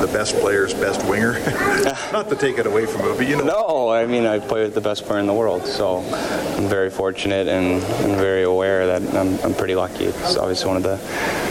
[0.00, 1.32] the best player's best winger?
[2.12, 3.44] Not to take it away from him, but you know.
[3.44, 6.90] No, I mean I play with the best player in the world, so I'm very
[6.90, 10.04] fortunate and, and very aware that I'm, I'm pretty lucky.
[10.04, 10.96] It's obviously one of the,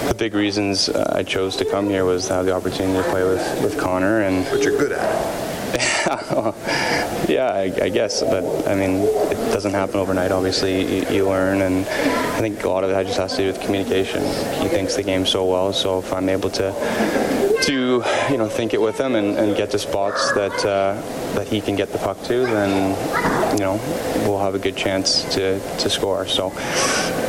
[0.08, 3.10] the big reasons uh, I chose to come here was to have the opportunity to
[3.10, 4.22] play with, with Connor.
[4.22, 5.46] And but you're good at it.
[7.28, 10.32] yeah, I, I, guess, but I mean, it doesn't happen overnight.
[10.32, 13.48] Obviously, you, you, learn, and I think a lot of that just has to do
[13.48, 14.22] with communication.
[14.62, 16.72] He thinks the game so well, so if I'm able to
[17.66, 20.94] to you know think it with him and, and get to spots that uh,
[21.36, 22.92] that he can get the puck to, then
[23.58, 23.80] you know
[24.28, 26.28] we'll have a good chance to to score.
[26.28, 26.48] So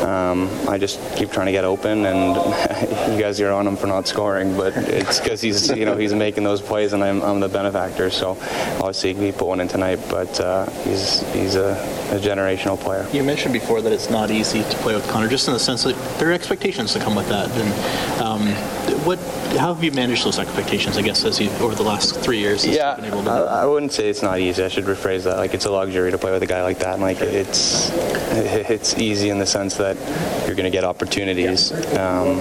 [0.02, 2.36] um, I just keep trying to get open, and
[3.12, 6.14] you guys are on him for not scoring, but it's because he's you know he's
[6.14, 8.10] making those plays, and I'm, I'm the benefactor.
[8.10, 8.32] So
[8.78, 11.72] obviously he put one in tonight, but uh, he's he's a,
[12.12, 13.06] a, generational player.
[13.12, 15.84] You mentioned before that it's not easy to play with Connor, just in the sense
[15.84, 17.50] that there are expectations to come with that.
[17.50, 19.20] And um, what
[19.56, 20.98] how have you managed those expectations?
[20.98, 22.66] I guess as you over the last three years.
[22.66, 24.64] Yeah, I, I, wouldn't say it's not easy.
[24.64, 25.36] I should rephrase that.
[25.36, 26.94] Like it's a luxury to play with a guy like that.
[26.94, 27.90] And like it's
[28.32, 29.96] it's easy in the sense that
[30.44, 31.70] you're going to get opportunities.
[31.96, 32.40] Um,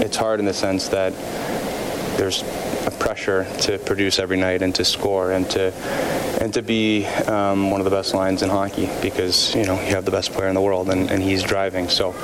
[0.00, 1.12] it's hard in the sense that
[2.16, 2.42] there's
[2.86, 5.72] a pressure to produce every night and to score and to
[6.40, 9.94] and to be um, one of the best lines in hockey because you know you
[9.96, 11.88] have the best player in the world and, and he's driving.
[11.88, 12.14] So.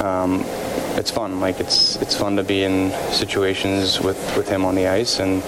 [0.00, 0.44] Um,
[0.96, 1.40] it's fun.
[1.40, 5.42] Like it's it's fun to be in situations with, with him on the ice, and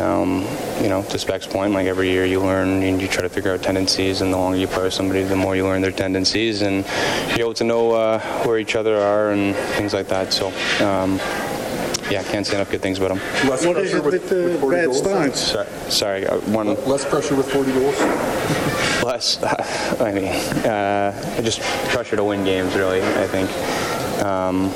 [0.00, 0.46] um,
[0.82, 3.52] you know, to Speck's point, like every year you learn and you try to figure
[3.52, 6.62] out tendencies, and the longer you play with somebody, the more you learn their tendencies,
[6.62, 6.84] and
[7.30, 10.32] you're able to know uh, where each other are and things like that.
[10.32, 10.52] So.
[10.84, 11.20] Um,
[12.10, 13.48] yeah, I can't say enough good things about him.
[13.48, 15.40] Less what pressure with, with uh, bad starts?
[15.40, 16.68] Sorry, sorry uh, one.
[16.86, 18.00] Less pressure with 40 goals.
[19.02, 19.42] Less.
[20.00, 20.28] I mean,
[20.64, 22.76] uh, just pressure to win games.
[22.76, 23.50] Really, I think.
[24.22, 24.72] Um,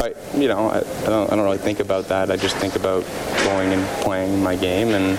[0.00, 2.30] I, you know, I, I, don't, I don't really think about that.
[2.30, 3.04] I just think about
[3.44, 5.18] going and playing my game, and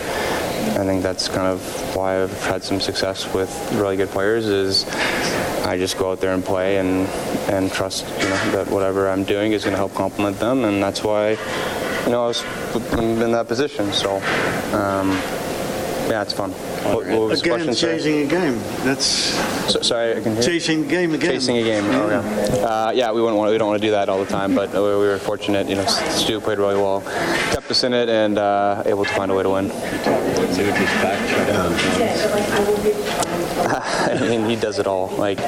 [0.77, 1.61] I think that's kind of
[1.95, 4.45] why I've had some success with really good players.
[4.45, 4.85] Is
[5.65, 7.07] I just go out there and play and
[7.49, 10.83] and trust you know that whatever I'm doing is going to help complement them, and
[10.83, 12.43] that's why you know I was
[12.93, 13.93] in that position.
[13.93, 14.17] So
[14.73, 15.11] um,
[16.09, 16.53] yeah, it's fun.
[16.85, 18.59] What, what was again, chasing a game.
[18.83, 20.17] That's so, sorry.
[20.17, 20.43] I can hear.
[20.43, 21.31] Chasing a game again.
[21.31, 21.83] Chasing a game.
[21.85, 22.19] Oh yeah.
[22.63, 23.51] Uh, yeah, we wouldn't want.
[23.51, 25.67] We don't want to do that all the time, but we, we were fortunate.
[25.67, 27.01] You know, Stu played really well,
[27.51, 29.71] kept us in it, and uh, able to find a way to win.
[33.67, 35.07] I mean, he does it all.
[35.07, 35.39] Like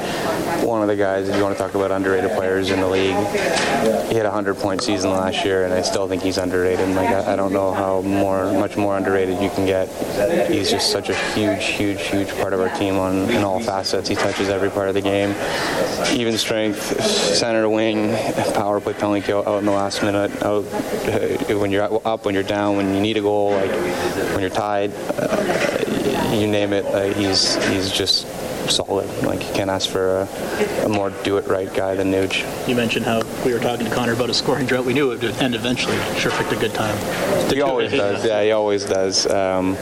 [0.63, 3.15] one of the guys, if you want to talk about underrated players in the league,
[4.09, 6.89] he had a hundred point season last year, and I still think he's underrated.
[6.95, 9.87] Like I, I don't know how more, much more underrated you can get.
[10.49, 14.09] He's just such a huge, huge, huge part of our team on in all facets.
[14.09, 15.35] He touches every part of the game.
[16.11, 18.15] Even strength, center wing,
[18.55, 22.33] power play penalty kill out in the last minute, out uh, when you're up, when
[22.33, 24.91] you're down, when you need a goal, like when you're tied.
[25.19, 25.66] Uh,
[26.33, 28.27] you name it, uh, he's he's just
[28.69, 29.07] solid.
[29.23, 32.43] Like you can't ask for a, a more do-it-right guy than Nuge.
[32.67, 34.85] You mentioned how we were talking to Connor about a scoring drought.
[34.85, 35.97] We knew it would end eventually.
[36.15, 36.97] Sure picked a good time.
[37.49, 38.25] He always does.
[38.25, 39.25] Yeah, he always does.
[39.27, 39.75] Um,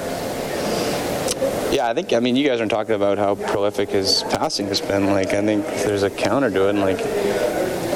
[1.71, 2.13] yeah, I think.
[2.13, 5.07] I mean, you guys are talking about how prolific his passing has been.
[5.07, 6.99] Like, I think there's a counter to it, and like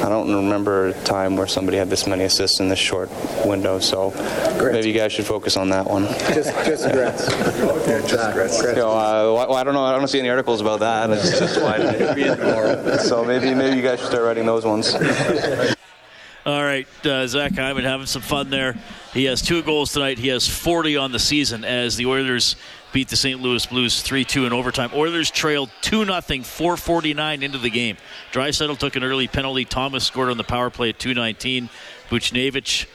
[0.02, 3.10] I don't remember a time where somebody had this many assists in this short
[3.46, 3.80] window.
[3.80, 4.12] So
[4.58, 4.74] Great.
[4.74, 6.06] maybe you guys should focus on that one.
[6.34, 7.30] Just, just regrets.
[7.30, 8.62] yeah, just regrets.
[8.62, 9.84] You know, uh, well, I don't know.
[9.84, 11.10] I don't see any articles about that.
[11.10, 12.98] It's just why.
[12.98, 14.96] so maybe maybe you guys should start writing those ones.
[16.46, 18.76] All right, uh, Zach Hyman having some fun there.
[19.14, 20.18] He has two goals tonight.
[20.18, 22.56] He has 40 on the season as the Oilers
[22.92, 23.40] beat the St.
[23.40, 24.92] Louis Blues 3-2 in overtime.
[24.94, 26.06] Oilers trailed 2-0,
[26.46, 27.98] 4:49 into the game.
[28.32, 29.66] Draisaitl took an early penalty.
[29.66, 31.70] Thomas scored on the power play at 2:19.
[32.10, 32.88] Buchnevich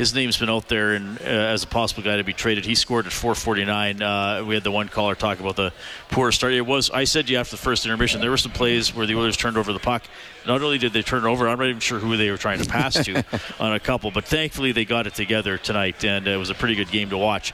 [0.00, 2.64] his name's been out there and uh, as a possible guy to be traded.
[2.64, 4.00] He scored at 4:49.
[4.00, 5.74] Uh, we had the one caller talk about the
[6.08, 6.54] poor start.
[6.54, 9.14] It was I said you after the first intermission there were some plays where the
[9.14, 10.02] Oilers turned over the puck.
[10.46, 12.62] Not only did they turn it over, I'm not even sure who they were trying
[12.62, 13.24] to pass to
[13.60, 16.76] on a couple, but thankfully they got it together tonight, and it was a pretty
[16.76, 17.52] good game to watch.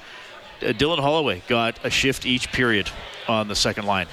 [0.63, 2.91] Uh, Dylan Holloway got a shift each period
[3.29, 4.07] on the second line.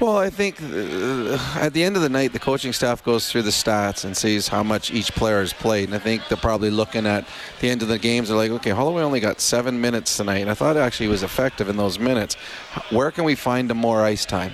[0.00, 3.42] Well, I think uh, at the end of the night, the coaching staff goes through
[3.42, 5.88] the stats and sees how much each player has played.
[5.88, 7.24] And I think they're probably looking at
[7.60, 8.28] the end of the games.
[8.28, 11.22] They're like, okay, Holloway only got seven minutes tonight, and I thought actually he was
[11.22, 12.34] effective in those minutes.
[12.90, 14.52] Where can we find him more ice time?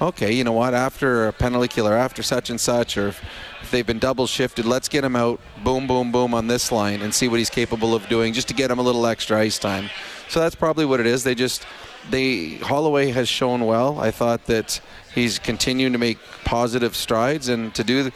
[0.00, 0.74] Okay, you know what?
[0.74, 3.22] After a penalty killer, after such and such, or if,
[3.62, 7.00] if they've been double shifted, let's get him out, boom, boom, boom on this line
[7.00, 9.58] and see what he's capable of doing, just to get him a little extra ice
[9.58, 9.88] time.
[10.28, 11.24] So that's probably what it is.
[11.24, 11.66] They just
[12.10, 13.98] they Holloway has shown well.
[13.98, 14.80] I thought that
[15.14, 18.10] he's continuing to make positive strides and to do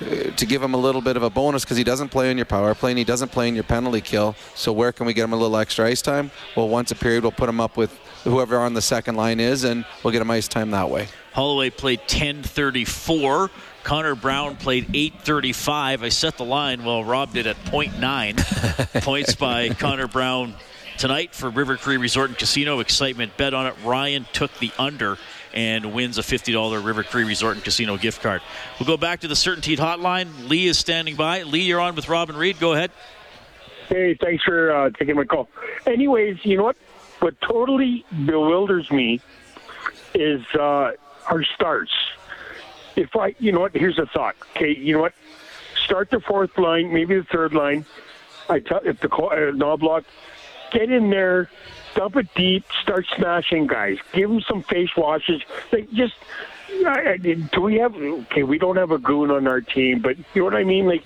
[0.00, 0.04] uh,
[0.36, 2.46] to give him a little bit of a bonus because he doesn't play in your
[2.46, 4.34] power play and he doesn't play in your penalty kill.
[4.54, 6.30] So where can we get him a little extra ice time?
[6.56, 7.92] Well, once a period, we'll put him up with
[8.24, 11.08] whoever on the second line is, and we'll get him ice time that way.
[11.32, 13.50] Holloway played 10:34.
[13.84, 16.02] Connor Brown played 8:35.
[16.02, 16.84] I set the line.
[16.84, 20.54] Well, Rob did at 0.9 points by Connor Brown
[20.98, 22.80] tonight for River Cree Resort and Casino.
[22.80, 23.74] Excitement bet on it.
[23.84, 25.18] Ryan took the under
[25.52, 28.42] and wins a $50 River Cree Resort and Casino gift card.
[28.78, 30.48] We'll go back to the CertainTeed hotline.
[30.48, 31.42] Lee is standing by.
[31.42, 32.58] Lee, you're on with Rob and Reid.
[32.58, 32.90] Go ahead.
[33.88, 35.48] Hey, thanks for uh, taking my call.
[35.86, 36.76] Anyways, you know what?
[37.20, 39.20] What totally bewilders me
[40.14, 40.92] is uh,
[41.26, 41.92] our starts.
[42.96, 43.74] If I, you know what?
[43.74, 44.36] Here's a thought.
[44.56, 45.14] Okay, you know what?
[45.84, 47.84] Start the fourth line, maybe the third line.
[48.48, 50.04] I tell if the uh, Knoblauch
[50.74, 51.48] get in there,
[51.94, 53.96] dump it deep, start smashing guys.
[54.12, 55.40] Give them some face washes.
[55.72, 56.14] Like just
[57.52, 60.44] do we have okay we don't have a goon on our team but you know
[60.44, 60.86] what i mean?
[60.86, 61.04] Like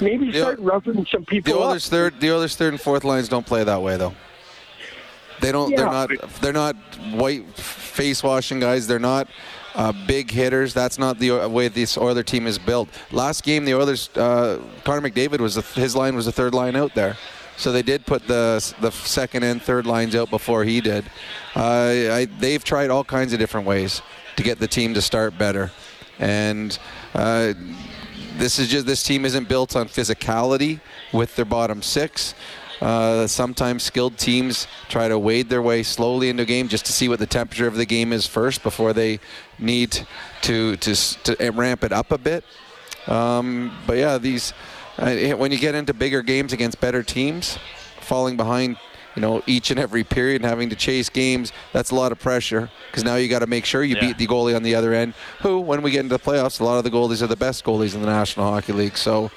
[0.00, 3.46] maybe start roughing some people the others third the others third and fourth lines don't
[3.46, 4.14] play that way though.
[5.40, 6.76] They don't Yeah, they're not but- they're not
[7.12, 8.86] white face washing guys.
[8.86, 9.28] They're not
[9.74, 10.72] uh, big hitters.
[10.72, 12.88] That's not the way this Oiler team is built.
[13.12, 16.74] Last game the Oilers uh, Connor McDavid was the, his line was the third line
[16.74, 17.16] out there
[17.56, 21.04] so they did put the the second and third lines out before he did
[21.54, 21.60] uh,
[22.12, 24.02] I, they've tried all kinds of different ways
[24.36, 25.70] to get the team to start better
[26.18, 26.78] and
[27.14, 27.52] uh,
[28.36, 30.80] this is just this team isn't built on physicality
[31.12, 32.34] with their bottom six.
[32.80, 36.92] Uh, sometimes skilled teams try to wade their way slowly into a game just to
[36.92, 39.18] see what the temperature of the game is first before they
[39.58, 40.06] need
[40.42, 42.44] to to, to ramp it up a bit.
[43.06, 44.52] Um, but yeah, these
[44.98, 47.58] when you get into bigger games against better teams,
[48.00, 48.76] falling behind,
[49.14, 52.18] you know, each and every period and having to chase games, that's a lot of
[52.18, 54.92] pressure because now you got to make sure you beat the goalie on the other
[54.92, 55.14] end.
[55.40, 57.64] Who, when we get into the playoffs, a lot of the goalies are the best
[57.64, 58.96] goalies in the National Hockey League.
[58.96, 59.30] So.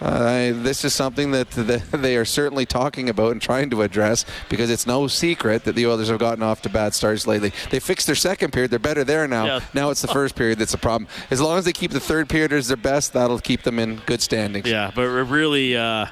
[0.00, 4.24] Uh, this is something that that they are certainly talking about and trying to address
[4.48, 7.52] because it's no secret that the Oilers have gotten off to bad starts lately.
[7.70, 9.44] They fixed their second period; they're better there now.
[9.46, 9.60] Yeah.
[9.74, 11.08] Now it's the first period that's a problem.
[11.30, 13.96] As long as they keep the third period as their best, that'll keep them in
[14.06, 14.68] good standings.
[14.68, 16.06] Yeah, but really uh,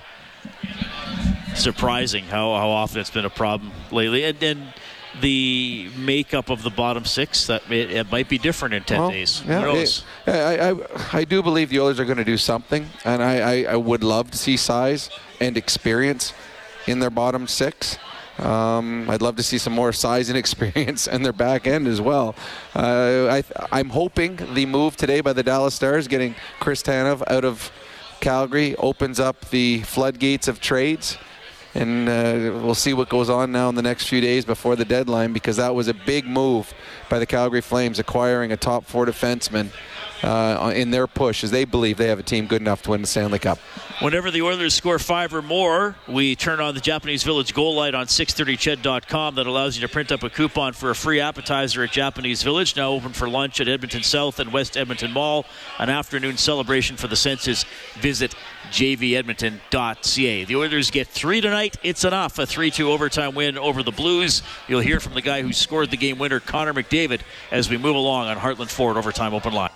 [1.55, 4.25] surprising how, how often it's been a problem lately.
[4.25, 4.75] And, and
[5.21, 9.11] the makeup of the bottom six, that it, it might be different in 10 Well,
[9.11, 9.43] days.
[9.47, 10.05] yeah, Who knows?
[10.27, 10.75] it- I, I,
[11.21, 14.05] I do believe the Oilers are going to do something, and I, I, I would
[14.05, 16.33] love to see size and experience
[16.87, 17.99] in their bottom six.
[18.39, 22.01] Um, I'd love to see some more size and experience in their back end as
[22.01, 22.35] well.
[22.75, 27.45] Uh, I, I'm hoping the move today by the Dallas Stars, getting Chris Tanev out
[27.45, 27.71] of
[28.21, 31.19] Calgary, opens up the floodgates of trades
[31.75, 34.85] and uh, we'll see what goes on now in the next few days before the
[34.85, 36.73] deadline because that was a big move
[37.09, 39.71] by the Calgary Flames acquiring a top four defenseman
[40.23, 43.01] uh, in their push as they believe they have a team good enough to win
[43.01, 43.59] the Stanley Cup.
[44.01, 47.95] Whenever the Oilers score five or more, we turn on the Japanese Village goal light
[47.95, 51.91] on 630ched.com that allows you to print up a coupon for a free appetizer at
[51.91, 55.47] Japanese Village, now open for lunch at Edmonton South and West Edmonton Mall.
[55.79, 57.65] An afternoon celebration for the senses.
[57.95, 58.35] Visit
[58.69, 60.45] jvedmonton.ca.
[60.45, 61.77] The Oilers get three tonight.
[61.83, 62.39] It's enough.
[62.39, 64.43] A 3 2 overtime win over the Blues.
[64.69, 67.21] You'll hear from the guy who scored the game winner, Connor McDavid,
[67.51, 69.71] as we move along on Heartland Ford Overtime Open Line.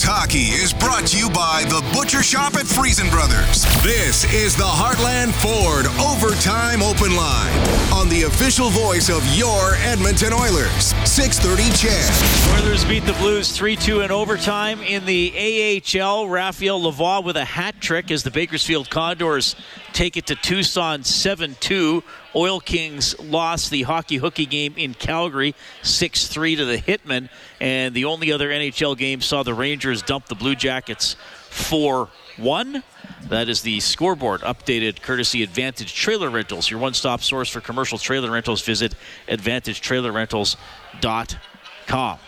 [0.00, 3.64] Hockey is brought to you by the Butcher Shop at Freson Brothers.
[3.82, 7.52] This is the Heartland Ford Overtime Open Line
[7.92, 10.94] on the official voice of your Edmonton Oilers.
[11.04, 12.64] 630 CHED.
[12.64, 16.26] Oilers beat the Blues 3 2 in overtime in the AHL.
[16.26, 19.56] Raphael Lavoie with a hat trick as the Bakersfield Condors
[19.92, 22.02] take it to Tucson 7 2.
[22.34, 27.28] Oil Kings lost the hockey hooky game in Calgary 6 3 to the Hitmen.
[27.60, 31.16] And the only other NHL game saw the Rangers dump the Blue Jackets
[31.50, 32.08] 4
[32.38, 32.82] one.
[33.28, 37.98] That is the scoreboard updated courtesy Advantage Trailer Rentals, your one stop source for commercial
[37.98, 38.62] trailer rentals.
[38.62, 38.94] Visit
[39.28, 42.18] AdvantageTrailerRentals.com.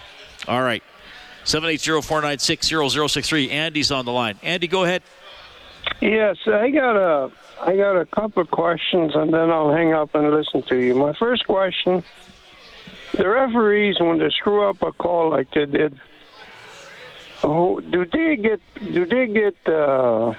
[0.46, 0.82] All right.
[1.44, 3.50] 780 496 0063.
[3.50, 4.38] Andy's on the line.
[4.42, 5.02] Andy, go ahead.
[6.00, 7.30] Yes, I got a
[7.62, 10.94] I got a couple of questions, and then I'll hang up and listen to you.
[10.94, 12.02] My first question:
[13.16, 15.98] The referees, when they screw up a call like they did,
[17.42, 18.60] oh, do they get
[18.92, 20.34] do they get uh,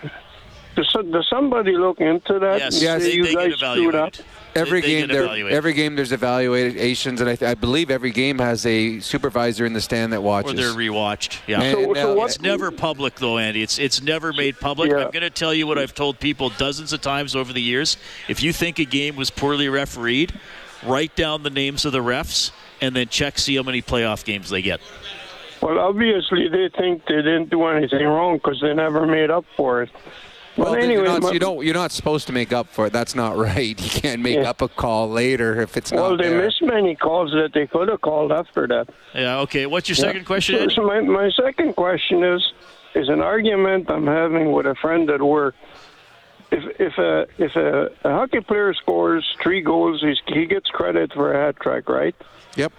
[0.75, 2.59] does, does somebody look into that?
[2.59, 4.13] Yes, Say they- you they guys screwed up.
[4.55, 7.91] Every They- they game, get there, every game, there's evaluations, and I, th- I believe
[7.91, 10.53] every game has a supervisor in the stand that watches.
[10.53, 11.39] Or they're rewatched.
[11.45, 11.61] Yeah.
[11.61, 13.61] And- So- so what- it's never public though, Andy.
[13.61, 14.91] It's it's never made public.
[14.93, 17.97] I'm going to tell you what I've told people dozens of times over the years.
[18.29, 20.33] If you think a game was poorly refereed,
[20.85, 22.51] write down the names of the refs
[22.81, 24.79] and then check see how many playoff games they get.
[25.61, 29.81] Well, obviously they think they didn't do anything wrong because they never made up for
[29.83, 29.89] it.
[30.57, 32.85] Well, But then anyway, you're, not, you don't, you're not supposed to make up for
[32.87, 32.93] it.
[32.93, 33.79] That's not right.
[33.95, 34.49] You can't make Yeah.
[34.49, 36.45] up a call later if it's well, not they there.
[36.45, 38.87] missed many calls that they could have called after that.
[39.13, 39.39] Yeah.
[39.39, 39.65] Okay.
[39.65, 40.03] What's your Yeah.
[40.11, 40.69] second question?
[40.69, 42.53] So, so my, my second question is
[42.93, 45.55] is an argument I'm having with a friend at work.
[46.51, 51.11] If if a if a, a hockey player scores three goals, he's, he gets credit
[51.13, 52.15] for a hat trick, right?
[52.55, 52.71] Yep.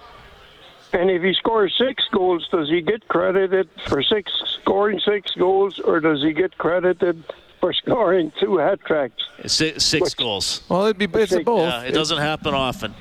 [0.95, 5.79] And if he scores six goals, does he get credited for six scoring six goals,
[5.81, 7.23] or does he get credited
[7.61, 9.23] for scoring two hat tricks?
[9.47, 10.63] Six, six goals.
[10.69, 11.63] Well, it'd be it's a both.
[11.69, 12.95] Yeah, it doesn't happen often.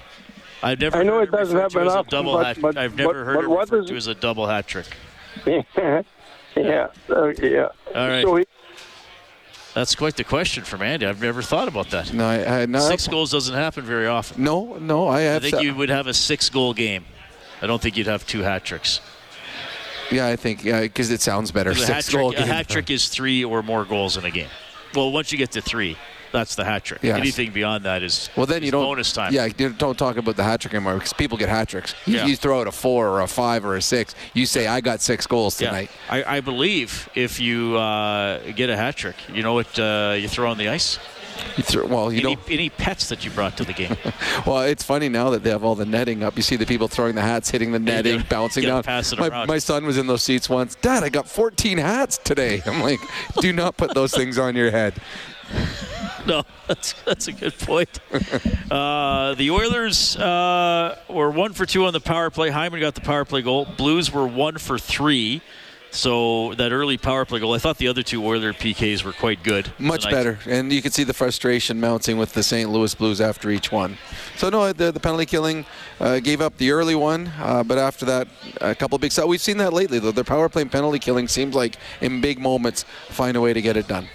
[0.63, 2.95] I've never I know heard it doesn't happen a often, double but- hat, but, I've
[2.95, 4.87] never but, heard but it what referred to as a double hat trick.
[5.45, 6.01] yeah,
[7.09, 7.67] uh, yeah.
[7.93, 8.23] All right.
[8.23, 8.45] So he,
[9.73, 11.05] That's quite the question from Andy.
[11.05, 12.13] I've never thought about that.
[12.13, 14.43] No, I, I, no, Six goals doesn't happen very often.
[14.43, 17.05] No, no, I I think to- you would have a six-goal game.
[17.61, 19.01] I don't think you'd have two hat tricks.
[20.11, 21.71] Yeah, I think yeah, because it sounds better.
[21.71, 24.31] A hat, Six goal trick, a hat trick is three or more goals in a
[24.31, 24.49] game.
[24.93, 25.97] Well, once you get to three,
[26.31, 26.99] that's the hat trick.
[27.01, 27.17] Yes.
[27.17, 28.83] Anything beyond that is Well, then you don't.
[28.83, 29.33] bonus time.
[29.33, 31.95] Yeah, you don't talk about the hat trick anymore because people get hat tricks.
[32.05, 32.25] You, Yeah.
[32.25, 34.15] you throw out a four or a five or a six.
[34.33, 35.69] You say, "I got six goals Yeah.
[35.69, 40.15] tonight." I, I believe if you uh, get a hat trick, you know what uh,
[40.17, 40.99] you throw on the ice?
[41.57, 42.51] You throw, well, you any, don't.
[42.51, 43.95] any pets that you brought to the game.
[44.45, 46.36] Well, it's funny now that they have all the netting up.
[46.36, 48.83] You see the people throwing the hats, hitting the netting, gotta- bouncing down.
[49.17, 50.75] my, my son was in those seats once.
[50.75, 52.61] Dad, I got 14 hats today.
[52.65, 52.99] I'm like,
[53.39, 54.93] do not put those things on your head.
[56.27, 57.99] no, that's that's a good point.
[58.71, 62.49] Uh, the Oilers uh, were one for two on the power play.
[62.49, 63.65] Hyman got the power play goal.
[63.77, 65.41] Blues were one for three.
[65.95, 69.43] So that early power play goal, I thought the other two Oiler PKs were quite
[69.43, 69.71] good.
[69.79, 70.11] Much tonight.
[70.13, 72.69] better, and you could see the frustration mounting with the St.
[72.69, 73.97] Louis Blues after each one.
[74.35, 75.65] So no, the, the penalty killing
[76.01, 78.27] uh, gave up the early one, uh, but after that,
[78.59, 79.13] a couple big.
[79.13, 80.11] So we've seen that lately, though.
[80.11, 83.61] Their power play and penalty killing seems like in big moments find a way to
[83.61, 84.09] get it done.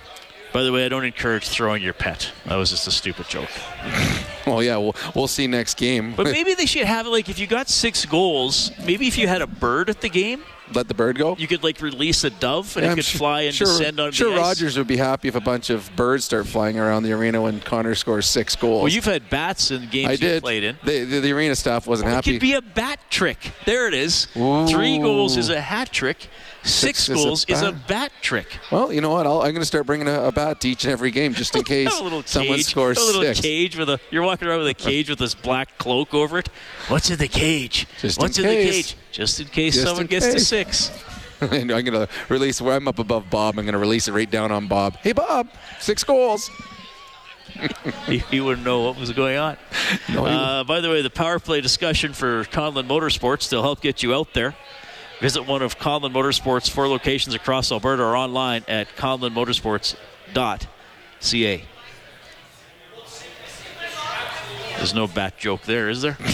[0.53, 2.31] By the way, I don't encourage throwing your pet.
[2.45, 3.51] That was just a stupid joke.
[4.47, 6.15] Well, yeah, we'll, we'll see next game.
[6.17, 9.29] But maybe they should have it like if you got six goals, maybe if you
[9.29, 10.43] had a bird at the game,
[10.75, 11.37] let the bird go.
[11.39, 13.67] you could like release a dove and Yeah, it I'm could sure- fly and sure,
[13.67, 14.41] descend on Sure, the ice.
[14.41, 17.61] Rogers would be happy if a bunch of birds start flying around the arena when
[17.61, 18.83] Connor scores six goals.
[18.83, 20.43] Well, you've had bats in games I you did.
[20.43, 20.79] played in.
[20.85, 22.33] The, the, the arena staff wasn't It happy.
[22.33, 23.53] could be a bat trick.
[23.67, 24.27] There it is.
[24.35, 26.29] Three goals is a hat trick.
[26.63, 28.13] Six, Six is a goals is a bat.
[28.21, 28.47] trick.
[28.71, 29.27] Well, you know what?
[29.27, 31.57] I'll, I'm going to start bringing a, a bat to each and every game just
[31.57, 33.41] in case someone cage, scores a little six.
[33.41, 33.99] cage with a.
[34.11, 36.49] You're walking around with a cage with this black cloak over it.
[36.89, 37.87] What's in the cage?
[38.01, 38.67] Just What's in, case.
[38.67, 38.97] the cage?
[39.11, 40.91] Just in case Just someone in gets to six.
[41.41, 43.59] and I'm going to release where I'm up above Bob.
[43.59, 44.97] I'm going to release it right down on Bob.
[44.97, 45.49] Hey, Bob,
[45.81, 46.51] six goals.
[48.07, 49.57] he, he wouldn't know what was going on.
[50.09, 54.03] No, uh, by the way, the power play discussion for Conlon Motorsports, they'll help get
[54.03, 54.55] you out there.
[55.21, 61.65] Visit one of Conlon Motorsports' four locations across Alberta or online at conlonmotorsports.ca.
[64.77, 66.17] There's no bat joke there, is there?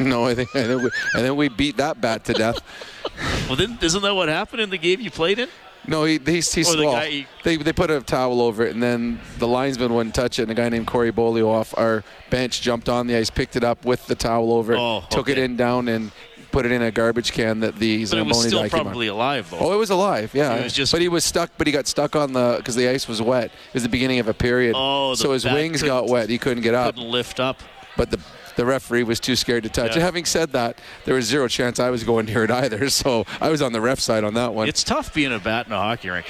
[0.00, 2.58] No, I think, I think, we, I think we beat that bat to death.
[3.46, 5.48] well, then, isn't that what happened in the game you played in?
[5.86, 8.82] No, he, he's, he's the guy- he- they, they put a towel over it, and
[8.82, 10.42] then the linesman wouldn't touch it.
[10.42, 13.62] And a guy named Corey Bolio off our bench jumped on the ice, picked it
[13.62, 16.10] up with the towel over it, Oh, took it in down, and
[16.54, 18.84] put it in a garbage can that the But it was still came on.
[18.86, 19.58] probably alive, though.
[19.58, 20.54] Oh, it was alive, yeah.
[20.54, 21.50] It was just- but he was stuck.
[21.58, 23.46] But he got stuck on the because the ice was wet.
[23.46, 24.74] It was the beginning of a period.
[24.76, 26.28] Oh, the so his wings got wet.
[26.30, 26.94] He couldn't get up.
[26.94, 27.60] Couldn't lift up.
[27.96, 28.20] But the
[28.56, 29.88] the referee was too scared to touch.
[29.88, 29.94] Yeah.
[29.94, 32.88] And having said that, there was zero chance I was going near it either.
[33.02, 34.68] So I was on the ref side on that one.
[34.68, 36.26] It's tough being a bat in a hockey rink.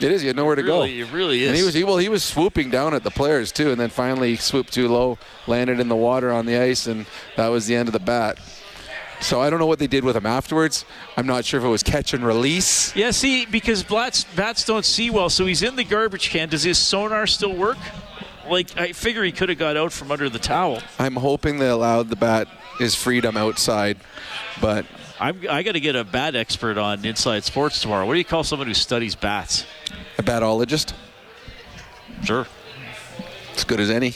[0.00, 0.22] It is.
[0.22, 1.06] You had nowhere to Really- go.
[1.06, 1.48] it really is.
[1.48, 1.98] And he was he, well.
[1.98, 5.18] He was swooping down at the players too, and then finally he swooped too low,
[5.46, 7.04] landed in the water on the ice, and
[7.36, 8.38] that was the end of the bat.
[9.20, 10.84] So I don't know what they did with him afterwards.
[11.16, 12.94] I'm not sure if it was catch and release.
[12.96, 16.48] Yeah, see, because bats, bats don't see well, so he's in the garbage can.
[16.48, 17.76] Does his sonar still work?
[18.48, 20.80] Like, I figure he could have got out from under the towel.
[20.98, 22.48] I'm hoping they allowed the bat
[22.78, 23.98] his freedom outside,
[24.60, 24.86] but
[25.20, 28.06] I'm, I got to get a bat expert on Inside Sports tomorrow.
[28.06, 29.66] What do you call someone who studies bats?
[30.18, 30.94] a batologist,
[32.24, 32.46] Sure.
[33.54, 34.14] as good as any.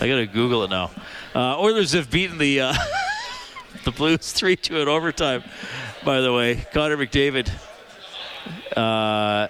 [0.00, 0.90] I got to Google it now.
[1.34, 2.74] Uh, Oilers have beaten the uh,
[3.84, 5.44] the Blues 3 2 in overtime,
[6.04, 6.66] by the way.
[6.72, 7.50] Connor McDavid.
[8.76, 9.48] Uh,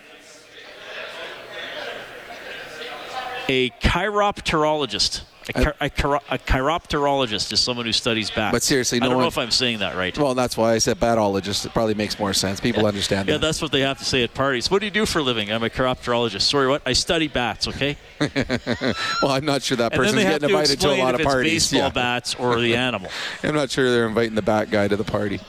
[3.48, 5.22] a chiropterologist.
[5.48, 8.52] A, chi- a, chiro- a chiropterologist is someone who studies bats.
[8.52, 10.16] But seriously, I don't know if I'm saying that right.
[10.18, 11.64] Well, that's why I said batologist.
[11.66, 12.60] It probably makes more sense.
[12.60, 13.32] People understand that.
[13.32, 13.46] Yeah, that.
[13.46, 14.70] that's what they have to say at parties.
[14.70, 15.50] What do you do for a living?
[15.50, 16.42] I'm a chiropterologist.
[16.42, 16.82] Sorry, what?
[16.84, 17.66] I study bats.
[17.68, 17.96] Okay.
[18.20, 21.20] well, I'm not sure that and person's getting to invited to a lot if of
[21.20, 21.52] it's parties.
[21.70, 21.90] baseball Yeah.
[21.90, 23.10] bats or the animal.
[23.42, 25.40] I'm not sure they're inviting the bat guy to the party.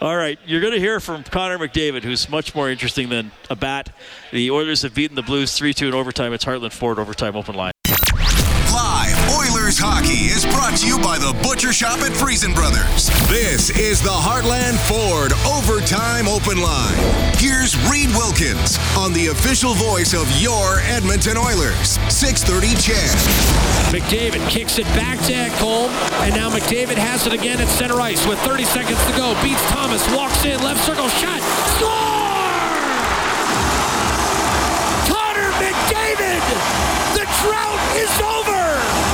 [0.00, 3.56] All right, you're going to hear from Connor McDavid, who's much more interesting than a
[3.56, 3.90] bat.
[4.30, 6.32] The Oilers have beaten the Blues 3-2 in overtime.
[6.32, 7.72] It's Heartland Ford overtime open line.
[9.78, 13.12] Hockey is brought to you by the Butcher Shop at Freson Brothers.
[13.28, 16.98] This is the Heartland Ford Overtime Open Line.
[17.36, 22.00] Here's Reid Wilkins on the official voice of your Edmonton Oilers.
[22.10, 23.14] 630 CHED.
[23.92, 25.92] McDavid kicks it back to Ekholm,
[26.24, 29.36] and now McDavid has it again at center ice with 30 seconds to go.
[29.44, 31.44] Beats Thomas, walks in, left circle, shot,
[31.76, 31.94] score!
[35.04, 36.42] Connor McDavid!
[37.12, 39.09] The drought is over!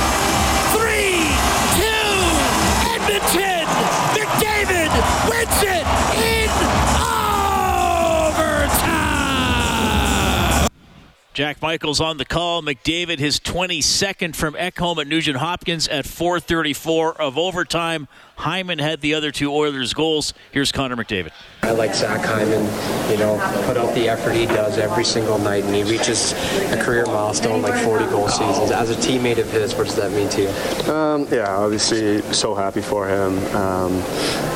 [11.37, 12.63] Jack Michaels on the call.
[12.63, 18.07] McDavid, his 22nd from Ekholm at Nugent Hopkins at 4:34 of overtime.
[18.37, 20.33] Hyman had the other two Oilers goals.
[20.51, 21.31] Here's Connor McDavid.
[21.63, 22.63] I like Zach Hyman,
[23.11, 23.35] you know,
[23.65, 26.33] put out the effort he does every single night, and he reaches
[26.71, 28.71] a career milestone like 40 goal seasons.
[28.71, 30.91] As a teammate of his, what does that mean to you?
[30.91, 33.37] Um, yeah, obviously, so happy for him.
[33.55, 33.93] Um,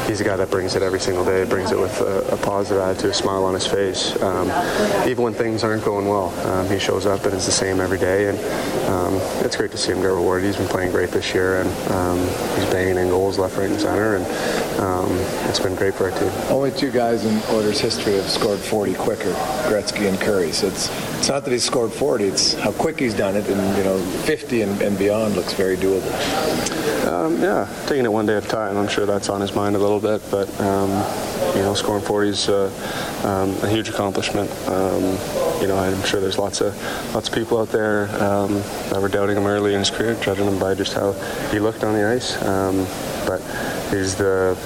[0.07, 2.81] he's a guy that brings it every single day, brings it with a, a positive
[2.81, 4.15] attitude, a smile on his face.
[4.21, 4.47] Um,
[5.09, 7.97] even when things aren't going well, um, he shows up and it's the same every
[7.97, 8.29] day.
[8.29, 8.37] And
[8.87, 10.45] um, it's great to see him get rewarded.
[10.45, 12.19] He's been playing great this year, and um,
[12.55, 14.15] he's banging in goals left, right, center.
[14.17, 14.25] And
[14.79, 15.11] um,
[15.49, 16.31] it's been great for our team.
[16.49, 19.33] Only two guys in Oilers history have scored 40 quicker,
[19.67, 20.53] Gretzky and Kurri.
[20.53, 20.89] So it's
[21.21, 23.99] it's not that he's scored 40; it's how quick he's done it, and you know,
[24.23, 26.11] 50 and, and beyond looks very doable.
[27.07, 28.75] Um, yeah, taking it one day at a time.
[28.75, 30.89] I'm sure that's on his mind a little bit, but um,
[31.55, 32.71] you know, scoring 40 is uh,
[33.23, 34.49] um, a huge accomplishment.
[34.67, 35.03] Um,
[35.61, 36.75] you know, I'm sure there's lots of
[37.13, 38.53] lots of people out there um,
[38.89, 41.11] that were doubting him early in his career, judging him by just how
[41.51, 42.41] he looked on the ice.
[42.41, 42.87] Um,
[43.25, 43.41] but
[43.91, 44.57] he's the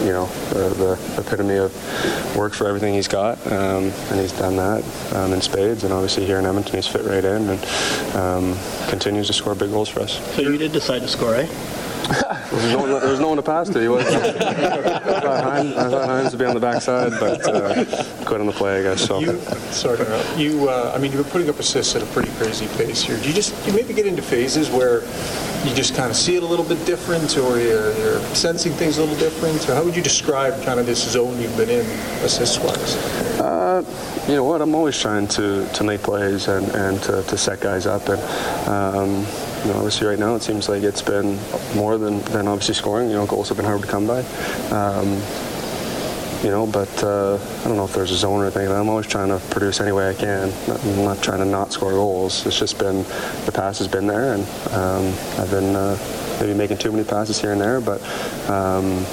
[0.00, 4.56] you know, the, the epitome of work for everything he's got, um, and he's done
[4.56, 4.84] that
[5.14, 5.84] um, in spades.
[5.84, 9.70] And obviously here in Edmonton, he's fit right in and um, continues to score big
[9.70, 10.20] goals for us.
[10.36, 11.48] So you did decide to score, eh?
[12.50, 13.80] There's no, one, there was no one to pass to.
[13.80, 14.06] He was.
[14.06, 14.32] I
[15.20, 17.84] thought Hines, I thought Hines would be on the backside, but uh,
[18.24, 19.06] quit on the play, I guess.
[19.06, 19.20] So.
[19.20, 19.38] You,
[19.70, 19.98] sorry.
[20.36, 23.18] You, uh, I mean, you were putting up assists at a pretty crazy pace here.
[23.18, 25.02] Do you just, you maybe get into phases where
[25.66, 28.98] you just kind of see it a little bit different, or you're, you're sensing things
[28.98, 29.68] a little different?
[29.68, 31.86] Or how would you describe kind of this zone you've been in,
[32.24, 32.96] assist-wise?
[33.40, 33.82] Uh,
[34.26, 34.62] you know what?
[34.62, 38.08] I'm always trying to, to make plays and, and to, to set guys up.
[38.08, 38.20] And
[38.68, 39.26] um,
[39.64, 41.38] you know, obviously right now it seems like it's been
[41.74, 43.08] more than, than obviously scoring.
[43.08, 44.20] You know, goals have been hard to come by.
[44.70, 45.20] Um,
[46.42, 48.68] you know, but uh, I don't know if there's a zone or anything.
[48.68, 50.52] I'm always trying to produce any way I can.
[50.68, 52.46] I'm not trying to not score goals.
[52.46, 52.98] It's just been
[53.44, 54.42] the pass has been there, and
[54.72, 55.06] um,
[55.40, 55.98] I've been uh,
[56.40, 58.00] maybe making too many passes here and there, but
[58.48, 59.04] um,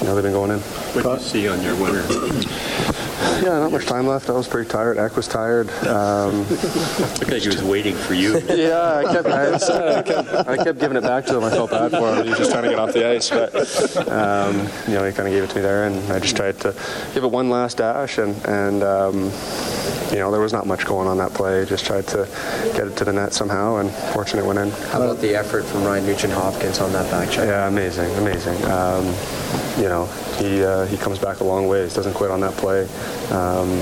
[0.00, 0.60] you know they've been going in.
[0.60, 2.02] What do you see on your winner?
[3.42, 4.28] Yeah, not much time left.
[4.28, 4.98] I was pretty tired.
[4.98, 5.70] Eck was tired.
[5.86, 8.38] Um, Looked like he was waiting for you.
[8.48, 11.44] yeah, I kept, I, I, kept, I kept giving it back to him.
[11.44, 12.24] I felt bad for him.
[12.24, 13.54] He was just trying to get off the ice, but
[14.08, 16.60] um, you know he kind of gave it to me there, and I just tried
[16.60, 16.74] to
[17.14, 19.30] give it one last dash, and and um,
[20.10, 21.64] you know there was not much going on that play.
[21.64, 22.28] Just tried to
[22.74, 24.70] get it to the net somehow, and fortunate went in.
[24.90, 27.46] How about the effort from Ryan Nugent Hopkins on that back check?
[27.46, 28.62] Yeah, amazing, amazing.
[28.64, 29.06] Um,
[29.78, 30.06] you know,
[30.38, 31.94] he uh, he comes back a long ways.
[31.94, 32.82] Doesn't quit on that play.
[33.30, 33.80] Um,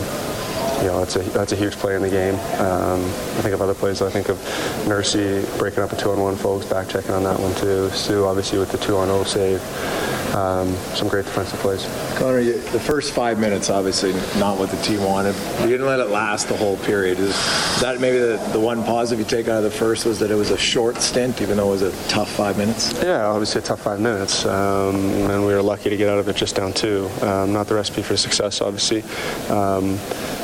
[0.78, 2.34] you know, that's a that's a huge play in the game.
[2.60, 4.02] Um, I think of other plays.
[4.02, 4.38] I think of
[4.86, 7.90] Nursey breaking up a two-on-one, folks back checking on that one too.
[7.90, 10.34] Stu obviously with the two-on-zero save.
[10.34, 11.86] Um, some great defensive plays.
[12.16, 15.34] Connor, you, the first five minutes, obviously not what the team wanted.
[15.62, 17.18] You didn't let it last the whole period.
[17.18, 20.18] Is, is that maybe the, the one positive you take out of the first was
[20.18, 22.92] that it was a short stint, even though it was a tough five minutes?
[23.02, 26.28] Yeah, obviously a tough five minutes, um, and we were lucky to get out of
[26.28, 27.08] it just down two.
[27.22, 29.02] Um, not the recipe for success, obviously,
[29.48, 29.98] um,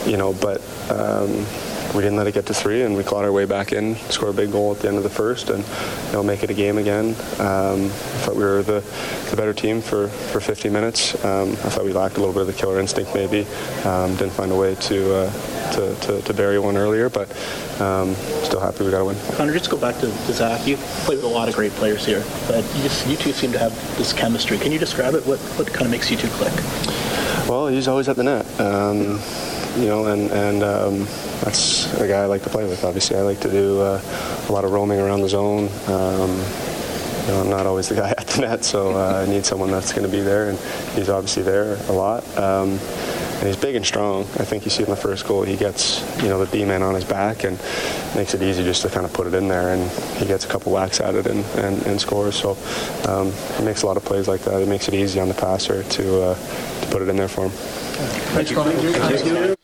[0.06, 0.60] you know, but
[0.90, 1.46] um,
[1.94, 4.30] we didn't let it get to three, and we clawed our way back in, score
[4.30, 5.64] a big goal at the end of the first, and
[6.06, 7.10] you know make it a game again.
[7.38, 8.80] Um, I thought we were the,
[9.30, 11.14] the better team for, for 50 minutes.
[11.24, 13.46] Um, I thought we lacked a little bit of the killer instinct, maybe.
[13.84, 17.30] Um, didn't find a way to, uh, to, to, to bury one earlier, but
[17.80, 19.16] um, still happy we got a win.
[19.36, 20.66] Connor, just go back to, to Zach.
[20.66, 23.52] You've played with a lot of great players here, but you, just, you two seem
[23.52, 24.58] to have this chemistry.
[24.58, 25.24] Can you describe it?
[25.26, 26.52] What what kind of makes you two click?
[27.48, 28.46] Well, he's always at the net.
[28.60, 29.20] Um,
[29.76, 30.98] you know, and and um,
[31.42, 32.84] that's a guy I like to play with.
[32.84, 34.00] Obviously, I like to do uh,
[34.48, 35.68] a lot of roaming around the zone.
[35.88, 36.30] Um,
[37.26, 39.70] you know, I'm not always the guy at the net, so uh, I need someone
[39.70, 40.58] that's going to be there, and
[40.94, 42.24] he's obviously there a lot.
[42.38, 42.78] Um,
[43.38, 44.22] and he's big and strong.
[44.22, 46.94] I think you see in the first goal, he gets you know the D-man on
[46.94, 47.58] his back and
[48.14, 50.48] makes it easy just to kind of put it in there, and he gets a
[50.48, 52.36] couple whacks at it and, and, and scores.
[52.36, 52.56] So
[53.08, 54.62] um, he makes a lot of plays like that.
[54.62, 57.44] It makes it easy on the passer to uh, to put it in there for
[57.44, 57.50] him.
[57.50, 59.54] Thanks, Connor.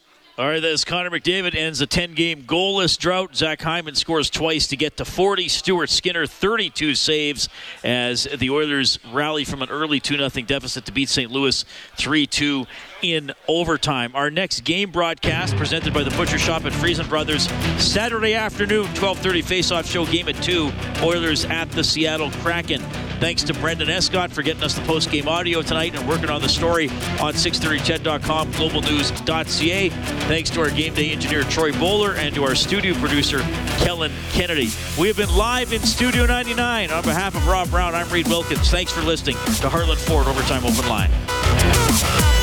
[0.41, 3.37] All right, as Connor McDavid ends a 10 game goalless drought.
[3.37, 5.49] Zach Hyman scores twice to get to 40.
[5.49, 7.51] Stuart Skinner, 32 saves
[7.85, 11.31] as the Oilers rally from an early 2 0 deficit to beat St.
[11.31, 11.63] Louis
[11.99, 12.67] 3 2
[13.03, 14.13] in overtime.
[14.15, 17.49] Our next game broadcast presented by the Butcher Shop at Freson Brothers
[17.79, 20.71] Saturday afternoon, 12:30 face-off show game at 2.
[21.03, 22.83] Oilers at the Seattle Kraken.
[23.21, 26.49] Thanks to Brendan Escott for getting us the post-game audio tonight and working on the
[26.49, 26.89] story
[27.21, 29.89] on 630ched.com, globalnews.ca.
[29.91, 33.41] Thanks to our game day engineer Troy Bowler and to our studio producer
[33.79, 34.71] Kellen Kennedy.
[34.99, 37.95] We have been live in Studio 99 on behalf of Rob Brown.
[37.95, 38.71] I'm Reid Wilkins.
[38.71, 42.40] Thanks for listening to Heartland Ford Overtime Open Line.